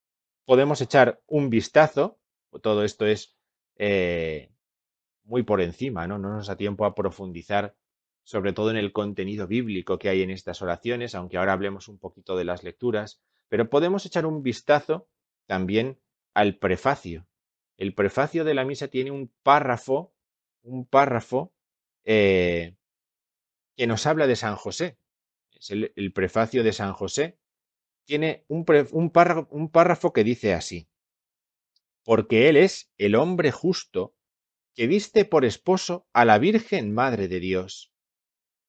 [0.44, 2.20] Podemos echar un vistazo,
[2.62, 3.38] todo esto es
[3.78, 4.52] eh,
[5.24, 6.18] muy por encima, ¿no?
[6.18, 7.78] No nos da tiempo a profundizar
[8.24, 11.98] sobre todo en el contenido bíblico que hay en estas oraciones, aunque ahora hablemos un
[11.98, 15.08] poquito de las lecturas, pero podemos echar un vistazo
[15.46, 15.98] también
[16.34, 17.26] al prefacio
[17.80, 20.14] el prefacio de la misa tiene un párrafo,
[20.64, 21.54] un párrafo
[22.04, 22.76] eh,
[23.78, 24.98] que nos habla de San José.
[25.58, 27.40] Es el, prefacio de San José.
[28.04, 30.90] Tiene un, párrafo, un párrafo que dice así.
[32.04, 34.14] Porque Él es el hombre justo
[34.76, 37.94] que viste por esposo a la Virgen Madre de Dios,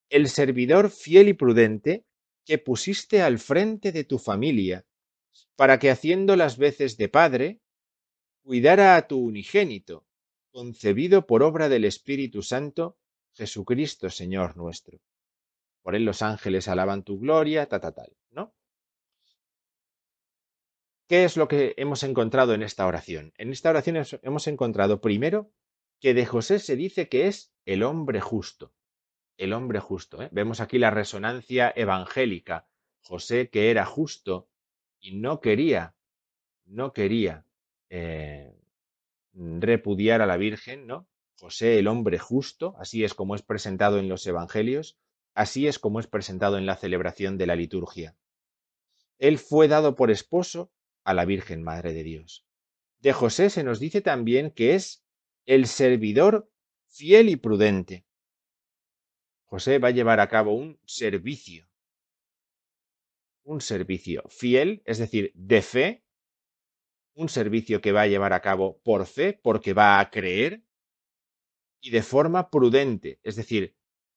[0.08, 2.04] el servidor fiel y prudente
[2.44, 4.86] que pusiste al frente de tu familia,
[5.56, 7.60] para que haciendo las veces de padre,
[8.42, 10.06] cuidara a tu unigénito,
[10.50, 12.98] concebido por obra del Espíritu Santo,
[13.34, 14.98] Jesucristo Señor nuestro.
[15.82, 18.54] Por él los ángeles alaban tu gloria, ta, ta, tal, ¿no?
[21.08, 23.32] ¿Qué es lo que hemos encontrado en esta oración?
[23.36, 25.52] En esta oración hemos encontrado primero
[26.00, 28.74] que de José se dice que es el hombre justo.
[29.36, 30.22] El hombre justo.
[30.22, 30.28] ¿eh?
[30.32, 32.68] Vemos aquí la resonancia evangélica.
[33.02, 34.50] José que era justo
[35.00, 35.96] y no quería,
[36.64, 37.46] no quería
[37.90, 38.54] eh,
[39.34, 41.08] repudiar a la Virgen, ¿no?
[41.38, 44.98] José, el hombre justo, así es como es presentado en los Evangelios,
[45.34, 48.16] así es como es presentado en la celebración de la liturgia.
[49.18, 50.72] Él fue dado por esposo
[51.04, 52.46] a la Virgen Madre de Dios.
[53.00, 55.04] De José se nos dice también que es
[55.46, 56.50] el servidor
[56.86, 58.04] fiel y prudente.
[59.44, 61.66] José va a llevar a cabo un servicio.
[63.42, 66.04] Un servicio fiel, es decir, de fe,
[67.14, 70.62] un servicio que va a llevar a cabo por fe, porque va a creer,
[71.80, 73.76] y de forma prudente, es decir,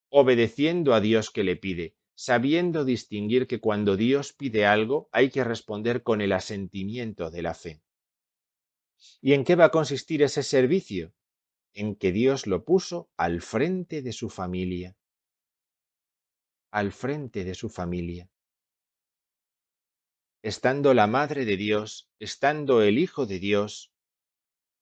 [0.10, 5.44] obedeciendo a Dios que le pide, sabiendo distinguir que cuando Dios pide algo hay que
[5.44, 7.82] responder con el asentimiento de la fe.
[9.22, 11.14] ¿Y en qué va a consistir ese servicio?
[11.74, 14.96] En que Dios lo puso al frente de su familia.
[16.72, 18.30] Al frente de su familia
[20.44, 23.94] estando la Madre de Dios, estando el Hijo de Dios,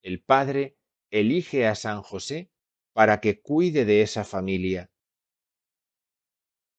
[0.02, 0.76] el Padre
[1.10, 2.50] elige a San José
[2.92, 4.90] para que cuide de esa familia,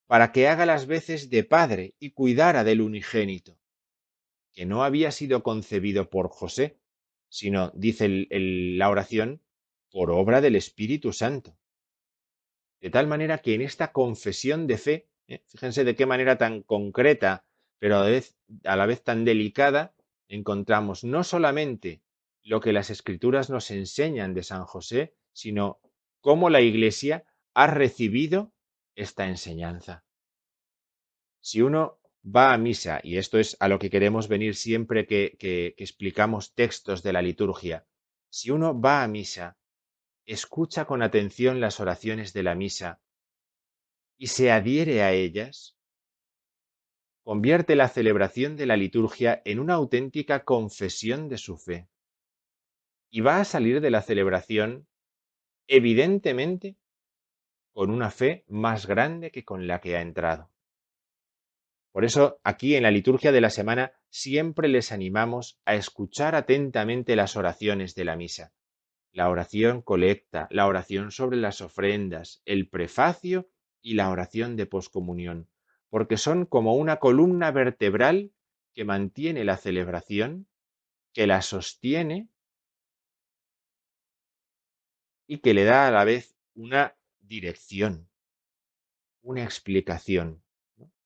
[0.06, 3.58] para que haga las veces de padre y cuidara del unigénito,
[4.52, 6.78] que no había sido concebido por José,
[7.30, 9.42] sino, dice la oración,
[9.90, 11.56] por obra del Espíritu Santo.
[12.80, 15.42] De tal manera que en esta confesión de fe, ¿eh?
[15.48, 17.46] fíjense de qué manera tan concreta
[17.84, 19.94] pero a la, vez, tan delicada,
[20.26, 22.00] encontramos no solamente
[22.42, 25.80] lo que las escrituras nos enseñan de San José, sino
[26.22, 28.54] cómo la Iglesia ha recibido
[28.94, 30.02] esta enseñanza.
[31.42, 35.74] Si uno va a misa, y esto es a lo que queremos venir siempre que
[35.76, 37.84] explicamos textos de la liturgia,
[38.30, 39.58] si uno va a misa,
[40.24, 43.02] escucha con atención las oraciones de la misa
[44.16, 45.73] y se adhiere a ellas,
[47.24, 51.88] convierte la celebración de la liturgia en una auténtica confesión de su fe.
[53.10, 54.86] Y va a salir de la celebración,
[55.66, 56.76] evidentemente,
[57.72, 60.50] con una fe más grande que con la que ha entrado.
[61.92, 67.16] Por eso, aquí en la liturgia de la semana siempre les animamos a escuchar atentamente
[67.16, 68.52] las oraciones de la misa.
[69.12, 73.48] La oración colecta, la oración sobre las ofrendas, el prefacio
[73.80, 75.48] y la oración de poscomunión
[75.94, 78.32] porque son como una columna vertebral
[78.74, 80.48] que mantiene la celebración,
[81.12, 82.28] que la sostiene
[85.28, 88.10] y que le da a la vez una dirección,
[89.22, 90.42] una explicación.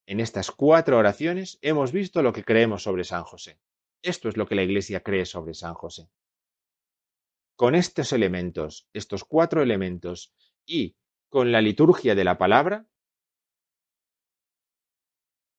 [0.06, 3.60] En estas cuatro oraciones hemos visto lo que creemos sobre San José.
[4.00, 6.08] Esto es lo que la Iglesia cree sobre San José.
[7.56, 10.32] Con estos elementos, estos cuatro elementos,
[10.64, 10.96] y
[11.28, 12.86] con la liturgia de la palabra,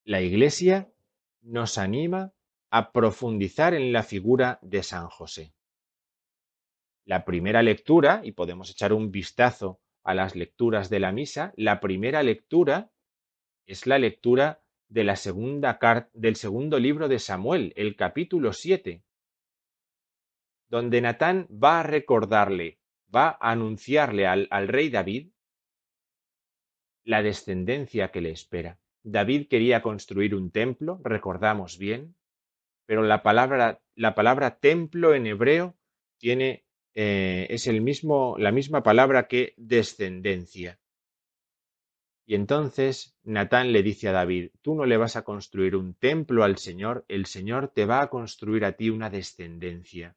[0.04, 0.92] la Iglesia
[1.42, 2.34] nos anima
[2.70, 5.54] a profundizar en la figura de San José.
[7.06, 11.80] La primera lectura, y podemos echar un vistazo a las lecturas de la misa, la
[11.80, 12.92] primera lectura
[13.66, 15.80] es la lectura de la segunda
[16.14, 19.04] del segundo libro de Samuel, el capítulo 7,
[20.70, 22.80] donde Natán va a recordarle,
[23.14, 25.32] va a anunciarle al, al rey David
[27.04, 28.80] la descendencia que le espera.
[29.04, 32.16] David quería construir un templo, recordamos bien,
[32.86, 35.78] pero la palabra, la palabra templo en hebreo
[36.18, 40.80] tiene, eh, es el mismo, la misma palabra que descendencia.
[42.26, 46.44] Y entonces Natán le dice a David, tú no le vas a construir un templo
[46.44, 50.16] al Señor, el Señor te va a construir a ti una descendencia.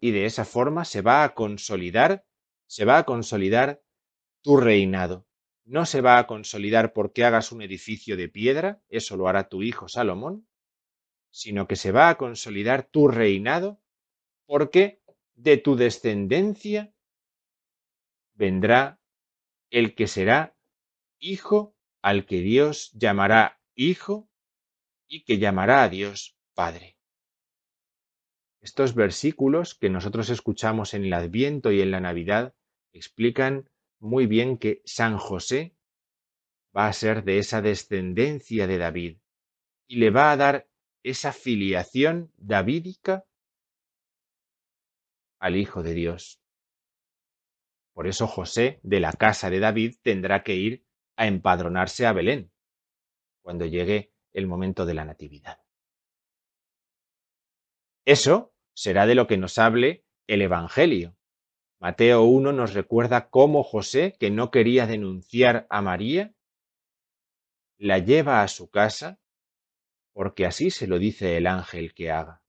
[0.00, 2.24] Y de esa forma se va a consolidar,
[2.66, 3.82] se va a consolidar
[4.42, 5.26] tu reinado
[5.64, 9.62] no se va a consolidar porque hagas un edificio de piedra, eso lo hará tu
[9.62, 10.46] hijo Salomón,
[11.30, 13.80] sino que se va a consolidar tu reinado
[14.46, 15.02] porque
[15.34, 16.94] de tu descendencia
[18.34, 19.00] vendrá
[19.70, 20.56] el que será
[21.18, 24.28] hijo al que Dios llamará hijo
[25.08, 26.98] y que llamará a Dios Padre.
[28.60, 32.54] Estos versículos que nosotros escuchamos en el Adviento y en la Navidad
[32.92, 33.68] explican
[33.98, 35.74] muy bien que San José
[36.76, 39.18] va a ser de esa descendencia de David
[39.86, 40.68] y le va a dar
[41.02, 43.24] esa filiación davídica
[45.38, 46.40] al Hijo de Dios.
[47.92, 50.84] Por eso José, de la casa de David, tendrá que ir
[51.16, 52.50] a empadronarse a Belén
[53.42, 55.60] cuando llegue el momento de la Natividad.
[58.04, 61.16] Eso será de lo que nos hable el Evangelio,
[61.84, 66.34] Mateo 1 nos recuerda cómo José, que no quería denunciar a María,
[67.76, 69.20] la lleva a su casa
[70.14, 72.42] porque así se lo dice el ángel que haga.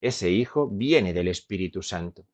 [0.00, 2.28] Ese hijo viene del Espíritu Santo.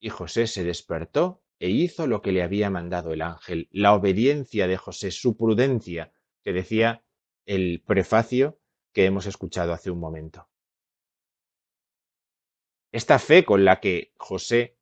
[0.00, 3.68] Y José se despertó e hizo lo que le había mandado el ángel.
[3.70, 7.04] La obediencia de José, su prudencia, que decía
[7.46, 8.58] el prefacio
[8.92, 10.49] que hemos escuchado hace un momento.
[12.92, 14.76] Esta fe con la que José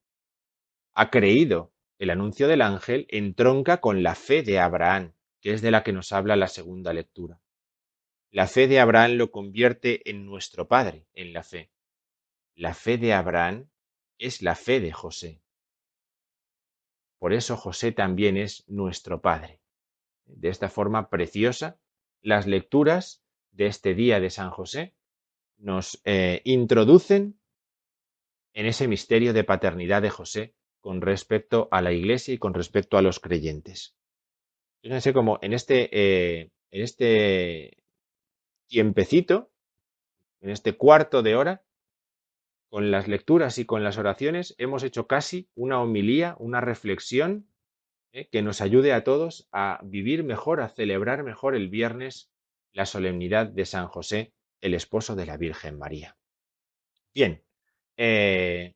[0.95, 5.71] ha creído el anuncio del ángel entronca con la fe de Abraham, que es de
[5.71, 7.41] la que nos habla la segunda lectura.
[8.31, 11.71] La fe de Abraham lo convierte en nuestro Padre en la fe.
[12.55, 13.69] La fe de Abraham
[14.19, 15.43] es la fe de José.
[17.19, 19.61] Por eso José también es nuestro Padre.
[20.25, 21.79] De esta forma preciosa,
[22.21, 24.95] las lecturas de este día de San José
[25.57, 27.39] nos eh, introducen
[28.59, 32.99] en ese misterio de paternidad de José con respecto a la iglesia y con respecto
[32.99, 33.95] a los creyentes.
[34.83, 37.85] Fíjense como en este, eh, en este
[38.67, 39.53] tiempecito,
[40.41, 41.63] en este cuarto de hora,
[42.69, 47.47] con las lecturas y con las oraciones, hemos hecho casi una homilía, una reflexión
[48.11, 52.33] eh, que nos ayude a todos a vivir mejor, a celebrar mejor el viernes
[52.73, 56.17] la solemnidad de San José, el esposo de la Virgen María.
[57.15, 57.45] Bien,
[57.99, 58.75] eh,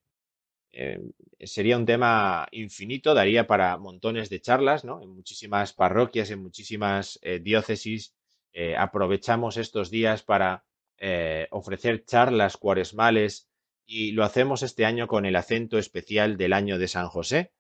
[0.73, 1.01] eh,
[1.41, 5.01] sería un tema infinito, daría para montones de charlas, ¿no?
[5.01, 8.15] En muchísimas parroquias, en muchísimas eh, diócesis,
[8.77, 10.67] aprovechamos estos días para
[11.51, 13.49] ofrecer charlas cuaresmales
[13.87, 17.53] y lo hacemos este año con el acento especial del año de San José,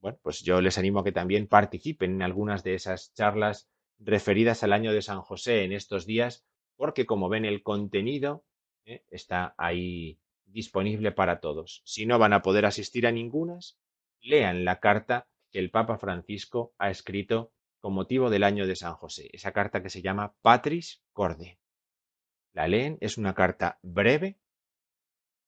[0.00, 3.68] bueno, pues yo les animo que también participen en algunas de esas charlas
[4.00, 6.44] referidas al año de San José en estos días,
[6.76, 8.44] porque como ven el contenido
[8.84, 10.18] está ahí
[10.52, 11.82] disponible para todos.
[11.84, 13.78] Si no van a poder asistir a ningunas,
[14.20, 18.94] lean la carta que el Papa Francisco ha escrito con motivo del año de San
[18.94, 21.58] José, esa carta que se llama Patris Corde.
[22.52, 24.38] La leen, es una carta breve,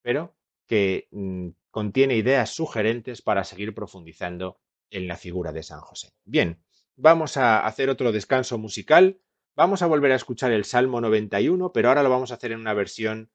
[0.03, 0.35] pero
[0.67, 6.13] que mm, contiene ideas sugerentes para seguir profundizando en la figura de San José.
[6.25, 6.63] Bien,
[6.97, 9.21] vamos a hacer otro descanso musical.
[9.55, 12.61] Vamos a volver a escuchar el Salmo 91, pero ahora lo vamos a hacer en
[12.61, 13.31] una versión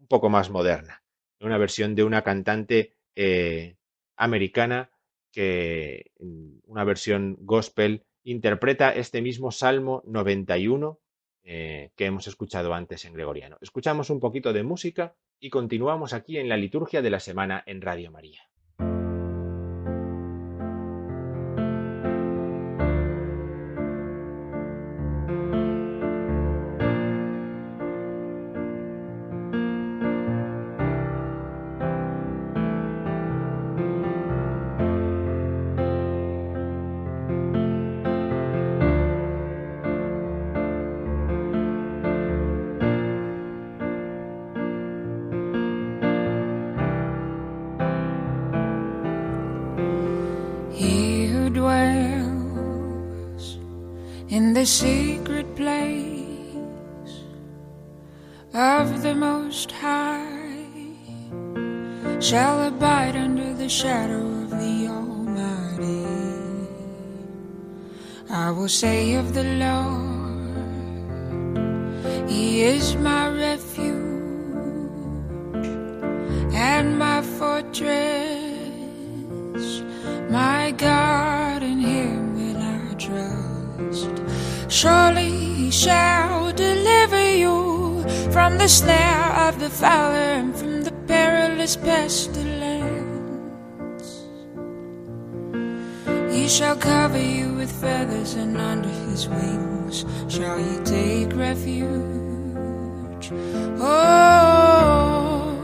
[0.00, 1.04] un poco más moderna,
[1.40, 3.76] una versión de una cantante eh,
[4.16, 4.90] americana
[5.32, 11.00] que, mm, una versión gospel, interpreta este mismo Salmo 91
[11.42, 13.56] eh, que hemos escuchado antes en Gregoriano.
[13.60, 17.80] Escuchamos un poquito de música y continuamos aquí en la liturgia de la semana en
[17.80, 18.49] Radio María.
[51.52, 53.44] Dwells
[54.28, 57.14] in the secret place
[58.54, 60.26] of the Most High
[62.20, 66.06] shall abide under the shadow of the Almighty.
[68.30, 70.00] I will say of the Lord,
[72.30, 73.90] He is my refuge
[76.54, 78.50] and my fortress
[80.30, 81.29] my God,
[84.80, 88.02] Surely He shall deliver you
[88.32, 92.40] from the snare of the fowler and from the perilous pestilence.
[96.34, 101.90] He shall cover you with feathers, and under His wings shall you take refuge.
[103.84, 105.58] Oh,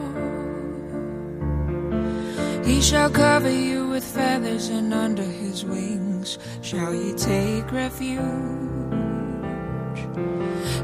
[2.67, 8.76] He shall cover you with feathers, and under his wings shall ye take refuge.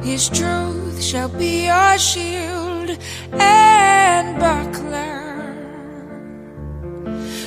[0.03, 2.99] His truth shall be your shield
[3.33, 5.55] and buckler.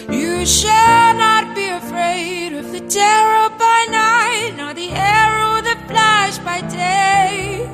[0.10, 6.40] You shall not be afraid of the terror by night, nor the arrow that flies
[6.40, 7.68] by day,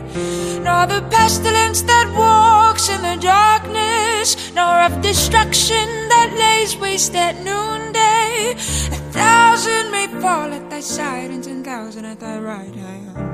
[0.63, 7.35] nor the pestilence that walks in the darkness, nor of destruction that lays waste at
[7.37, 8.55] noonday.
[8.91, 13.30] A thousand may fall at thy side, and ten thousand at thy right hand,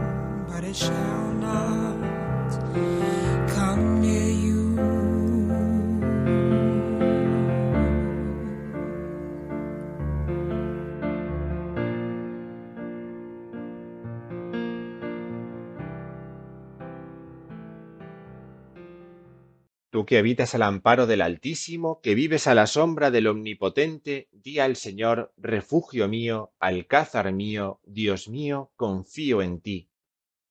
[19.90, 24.60] Tú que habitas al amparo del Altísimo, que vives a la sombra del Omnipotente, di
[24.60, 29.90] al Señor, refugio mío, alcázar mío, Dios mío, confío en ti.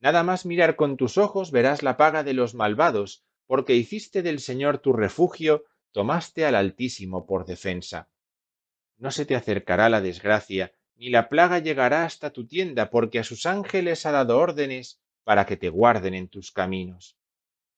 [0.00, 4.40] Nada más mirar con tus ojos verás la paga de los malvados, porque hiciste del
[4.40, 8.08] Señor tu refugio, tomaste al Altísimo por defensa.
[8.96, 13.24] No se te acercará la desgracia, ni la plaga llegará hasta tu tienda, porque a
[13.24, 17.16] sus ángeles ha dado órdenes para que te guarden en tus caminos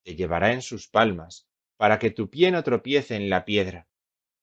[0.02, 3.88] te llevará en sus palmas, para que tu pie no tropiece en la piedra.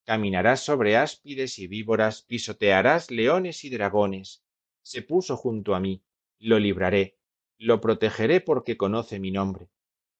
[0.05, 4.43] Caminarás sobre áspides y víboras, pisotearás leones y dragones.
[4.81, 6.03] Se puso junto a mí,
[6.39, 7.17] lo libraré,
[7.59, 9.69] lo protegeré porque conoce mi nombre.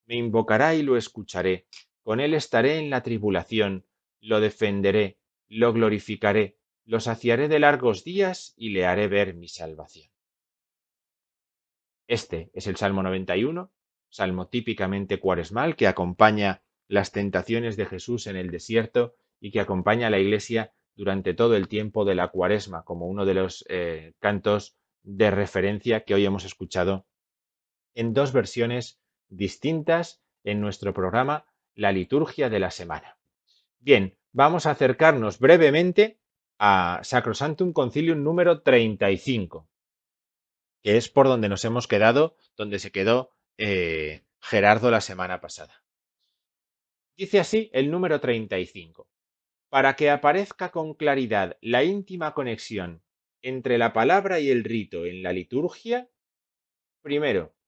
[0.05, 1.65] Me invocará y lo escucharé,
[2.03, 3.85] con él estaré en la tribulación,
[4.21, 5.17] lo defenderé,
[5.47, 10.11] lo glorificaré, lo saciaré de largos días y le haré ver mi salvación.
[12.07, 13.71] Este es el Salmo 91
[14.09, 20.07] salmo típicamente cuaresmal que acompaña las tentaciones de Jesús en el desierto y que acompaña
[20.07, 24.13] a la Iglesia durante todo el tiempo de la cuaresma como uno de los eh,
[24.19, 27.05] cantos de referencia que hoy hemos escuchado
[27.99, 31.45] en dos versiones distintas en nuestro programa
[31.75, 33.19] La liturgia de la semana.
[33.77, 36.17] Bien, vamos a acercarnos brevemente
[36.57, 39.67] a Sacrosanctum Concilium número 35,
[40.81, 45.83] que es por donde nos hemos quedado, donde se quedó eh, Gerardo la semana pasada.
[47.17, 49.09] Dice así el número 35.
[49.67, 53.03] Para que aparezca con claridad la íntima conexión
[53.41, 56.09] entre la palabra y el rito en la liturgia,
[57.01, 57.58] primero,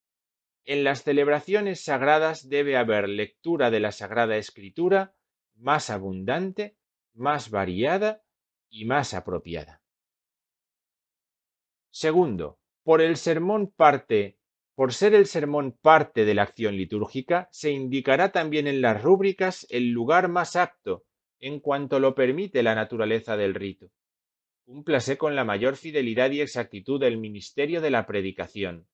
[0.65, 5.15] en las celebraciones sagradas debe haber lectura de la Sagrada Escritura
[5.55, 6.77] más abundante,
[7.13, 8.23] más variada
[8.69, 9.81] y más apropiada.
[11.89, 14.37] Segundo, por el sermón parte,
[14.75, 19.67] por ser el sermón parte de la acción litúrgica, se indicará también en las rúbricas
[19.69, 21.05] el lugar más apto
[21.39, 23.91] en cuanto lo permite la naturaleza del rito.
[24.65, 28.87] Cúmplase con la mayor fidelidad y exactitud el ministerio de la predicación.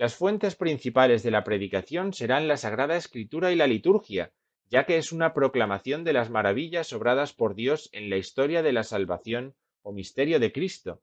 [0.00, 4.32] Las fuentes principales de la predicación serán la Sagrada Escritura y la liturgia,
[4.70, 8.72] ya que es una proclamación de las maravillas obradas por Dios en la historia de
[8.72, 11.02] la salvación o misterio de Cristo,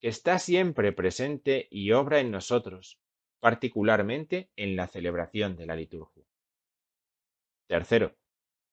[0.00, 2.98] que está siempre presente y obra en nosotros,
[3.38, 6.24] particularmente en la celebración de la liturgia.
[7.68, 8.16] Tercero,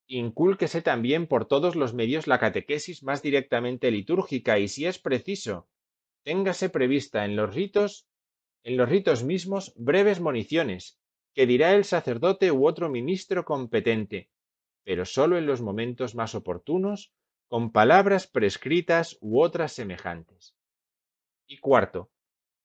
[0.08, 5.70] incúlquese también por todos los medios la catequesis más directamente litúrgica y, si es preciso,
[6.24, 8.08] téngase prevista en los ritos,
[8.64, 11.00] en los ritos mismos, breves moniciones,
[11.34, 14.30] que dirá el sacerdote u otro ministro competente,
[14.84, 17.14] pero sólo en los momentos más oportunos,
[17.48, 20.56] con palabras prescritas u otras semejantes.
[21.48, 22.12] Y cuarto,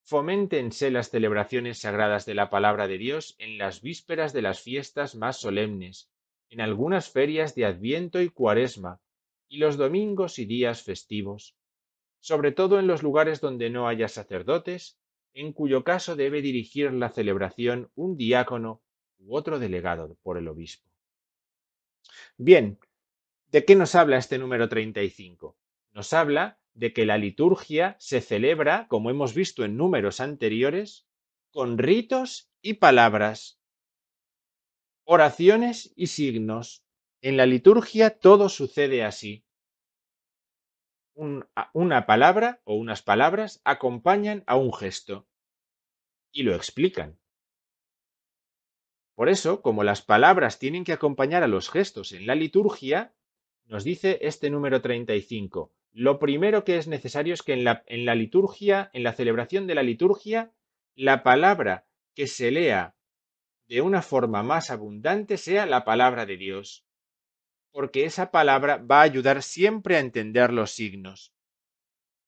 [0.05, 5.15] foméntense las celebraciones sagradas de la palabra de Dios en las vísperas de las fiestas
[5.15, 6.11] más solemnes,
[6.51, 9.01] en algunas ferias de Adviento y Cuaresma,
[9.49, 11.57] y los domingos y días festivos,
[12.21, 14.99] sobre todo en los lugares donde no haya sacerdotes,
[15.35, 18.83] en cuyo caso debe dirigir la celebración un diácono
[19.19, 20.89] u otro delegado por el obispo.
[22.37, 22.79] Bien,
[23.51, 25.57] ¿de qué nos habla este número 35?
[25.93, 31.09] Nos habla de que la liturgia se celebra, como hemos visto en números anteriores,
[31.51, 33.61] con ritos y palabras,
[35.05, 36.85] oraciones y signos.
[37.23, 39.45] En la liturgia todo sucede así.
[41.19, 45.27] Una palabra o unas palabras acompañan a un gesto
[46.33, 47.19] y lo explican.
[49.15, 53.15] Por eso, como las palabras tienen que acompañar a los gestos en la liturgia,
[53.67, 55.73] nos dice este número 35.
[55.93, 59.67] Lo primero que es necesario es que en la, en la liturgia, en la celebración
[59.67, 60.53] de la liturgia,
[60.95, 62.95] la palabra que se lea
[63.67, 66.88] de una forma más abundante sea la palabra de Dios,
[67.79, 71.33] porque esa palabra va a ayudar siempre a entender los signos.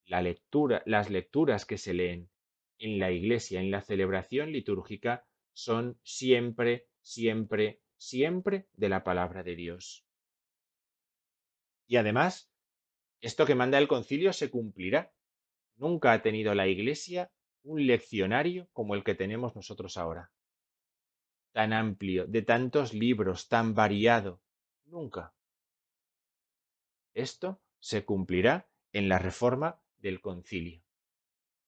[0.05, 2.30] Las lecturas que se leen
[2.78, 9.57] en la iglesia, en la celebración litúrgica, son siempre, siempre, siempre de la palabra de
[9.57, 10.07] Dios.
[11.88, 12.48] Y además,
[13.20, 15.12] esto que manda el concilio se cumplirá.
[15.74, 17.32] Nunca ha tenido la iglesia
[17.64, 20.30] un leccionario como el que tenemos nosotros ahora.
[21.51, 24.40] Tan amplio, de tantos libros, tan variado.
[24.84, 25.34] Nunca.
[27.14, 30.82] Esto se cumplirá en la reforma del concilio.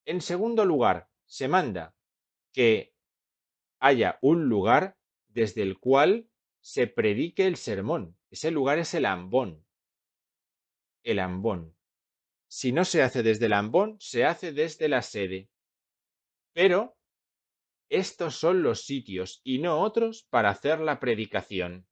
[0.05, 1.95] En segundo lugar, se manda
[2.53, 2.95] que
[3.79, 6.29] haya un lugar desde el cual
[6.61, 8.17] se predique el sermón.
[8.31, 9.67] Ese lugar es el ambón.
[11.03, 11.77] El ambón.
[12.49, 15.49] Si no se hace desde el ambón, se hace desde la sede.
[16.53, 16.97] Pero
[17.89, 21.87] estos son los sitios y no otros para hacer la predicación.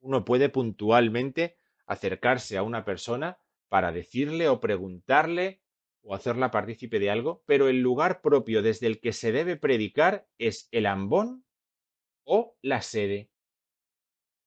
[0.00, 1.56] Uno puede puntualmente
[1.86, 5.60] acercarse a una persona para decirle o preguntarle
[6.02, 10.28] o hacerla partícipe de algo, pero el lugar propio desde el que se debe predicar
[10.38, 11.44] es el ambón
[12.24, 13.30] o la sede.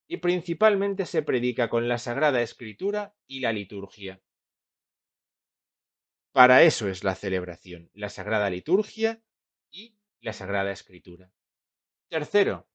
[0.08, 4.22] Y principalmente se predica con la Sagrada Escritura y la liturgia.
[6.32, 9.24] Para eso es la celebración, la Sagrada Liturgia
[9.72, 11.32] y la Sagrada Escritura.
[12.10, 12.70] Tercero,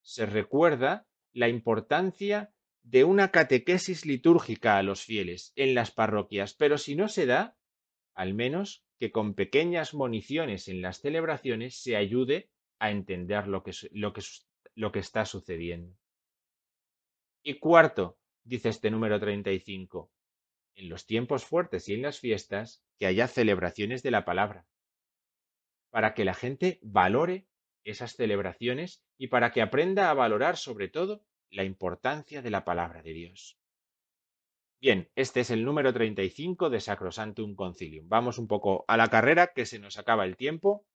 [0.00, 6.78] se recuerda la importancia de una catequesis litúrgica a los fieles en las parroquias, pero
[6.78, 7.56] si no se da,
[8.14, 13.72] al menos que con pequeñas municiones en las celebraciones se ayude a entender lo que,
[13.92, 14.22] lo que,
[14.74, 15.96] lo que está sucediendo.
[17.42, 20.12] Y cuarto, dice este número 35,
[20.74, 24.66] en los tiempos fuertes y en las fiestas, que haya celebraciones de la palabra,
[25.90, 27.46] para que la gente valore
[27.84, 33.02] esas celebraciones y para que aprenda a valorar sobre todo la importancia de la palabra
[33.02, 33.58] de Dios.
[34.80, 38.08] Bien, este es el número 35 de Sacrosantum Concilium.
[38.08, 40.86] Vamos un poco a la carrera, que se nos acaba el tiempo.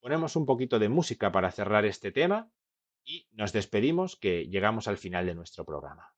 [0.00, 2.50] Ponemos un poquito de música para cerrar este tema
[3.04, 6.13] y nos despedimos, que llegamos al final de nuestro programa.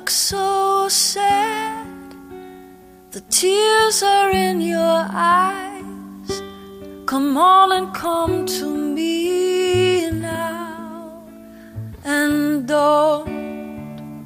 [0.00, 1.86] Look so sad?
[3.10, 6.32] The tears are in your eyes.
[7.04, 11.22] Come on and come to me now.
[12.02, 14.24] And don't,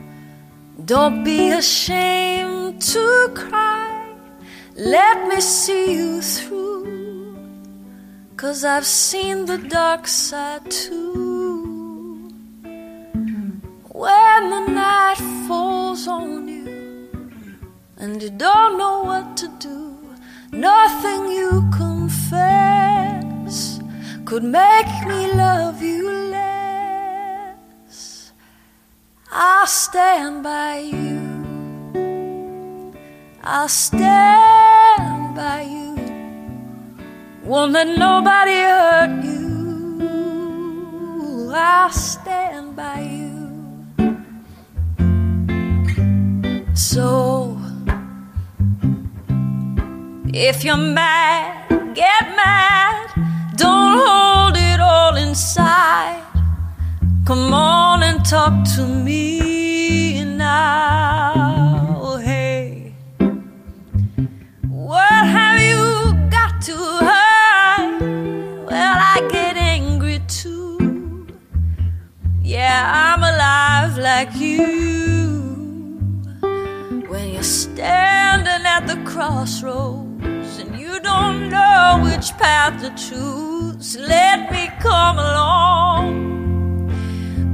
[0.85, 4.15] don't be ashamed to cry.
[4.77, 7.35] Let me see you through.
[8.37, 11.04] Cause I've seen the dark side too.
[18.25, 19.99] You don't know what to do,
[20.51, 23.79] nothing you confess
[24.25, 28.33] could make me love you less.
[29.31, 31.21] I'll stand by you.
[33.43, 35.95] I'll stand by you.
[37.45, 39.43] Won't let nobody hurt you.
[41.55, 43.35] I'll stand by you.
[46.75, 47.24] So,
[50.37, 53.09] if you're mad, get mad.
[53.57, 56.23] Don't hold it all inside.
[57.25, 62.19] Come on and talk to me now.
[62.19, 62.93] Hey,
[64.69, 68.01] what have you got to hide?
[68.67, 71.29] Well, I get angry too.
[72.43, 74.83] Yeah, I'm alive like you.
[77.09, 80.04] When you're standing at the crossroads
[81.05, 86.09] don't know which path to choose, let me come along.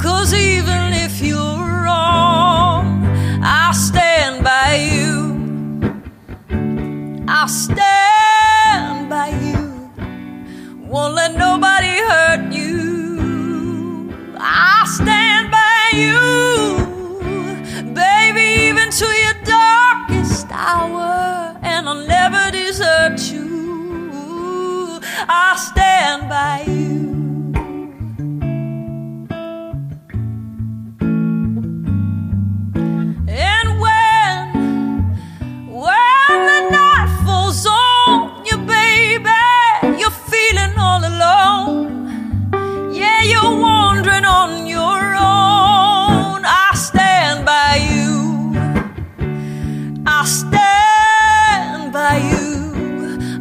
[0.00, 3.04] Cause even if you're wrong,
[3.42, 5.10] I'll stand by you.
[7.28, 9.62] I'll stand by you.
[10.86, 12.70] Won't let nobody hurt you.
[14.38, 16.18] I'll stand by you,
[17.94, 21.39] baby, even to your darkest hour,
[21.80, 25.00] and I'll never desert you.
[25.26, 27.09] I'll stand by you.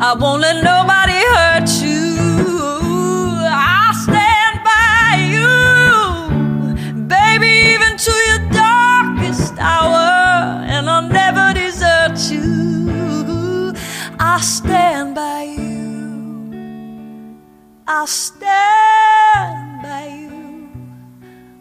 [0.02, 2.16] I won't let nobody hurt you.
[3.52, 13.74] I stand by you, baby, even to your darkest hour, and I'll never desert you.
[14.18, 16.47] I stand by you.
[17.86, 20.70] I'll stand by you.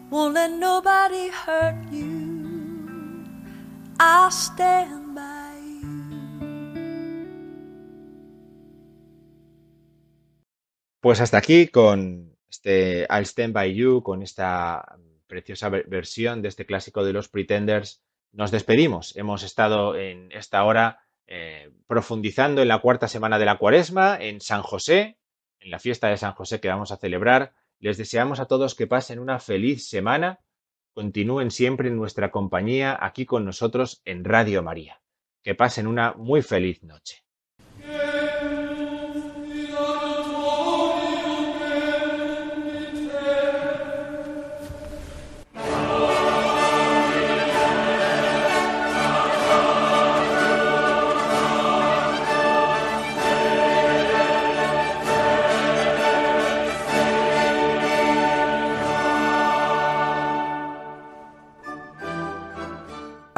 [0.09, 3.25] Won't let nobody hurt you.
[3.99, 4.98] I'll stand
[11.01, 14.97] Pues hasta aquí con este I'll Stand By You, con esta
[15.27, 18.03] preciosa ver- versión de este clásico de los Pretenders.
[18.31, 19.15] Nos despedimos.
[19.15, 24.41] Hemos estado en esta hora eh, profundizando en la cuarta semana de la cuaresma, en
[24.41, 25.17] San José,
[25.59, 27.53] en la fiesta de San José que vamos a celebrar.
[27.79, 30.39] Les deseamos a todos que pasen una feliz semana.
[30.93, 35.01] Continúen siempre en nuestra compañía aquí con nosotros en Radio María.
[35.43, 37.23] Que pasen una muy feliz noche.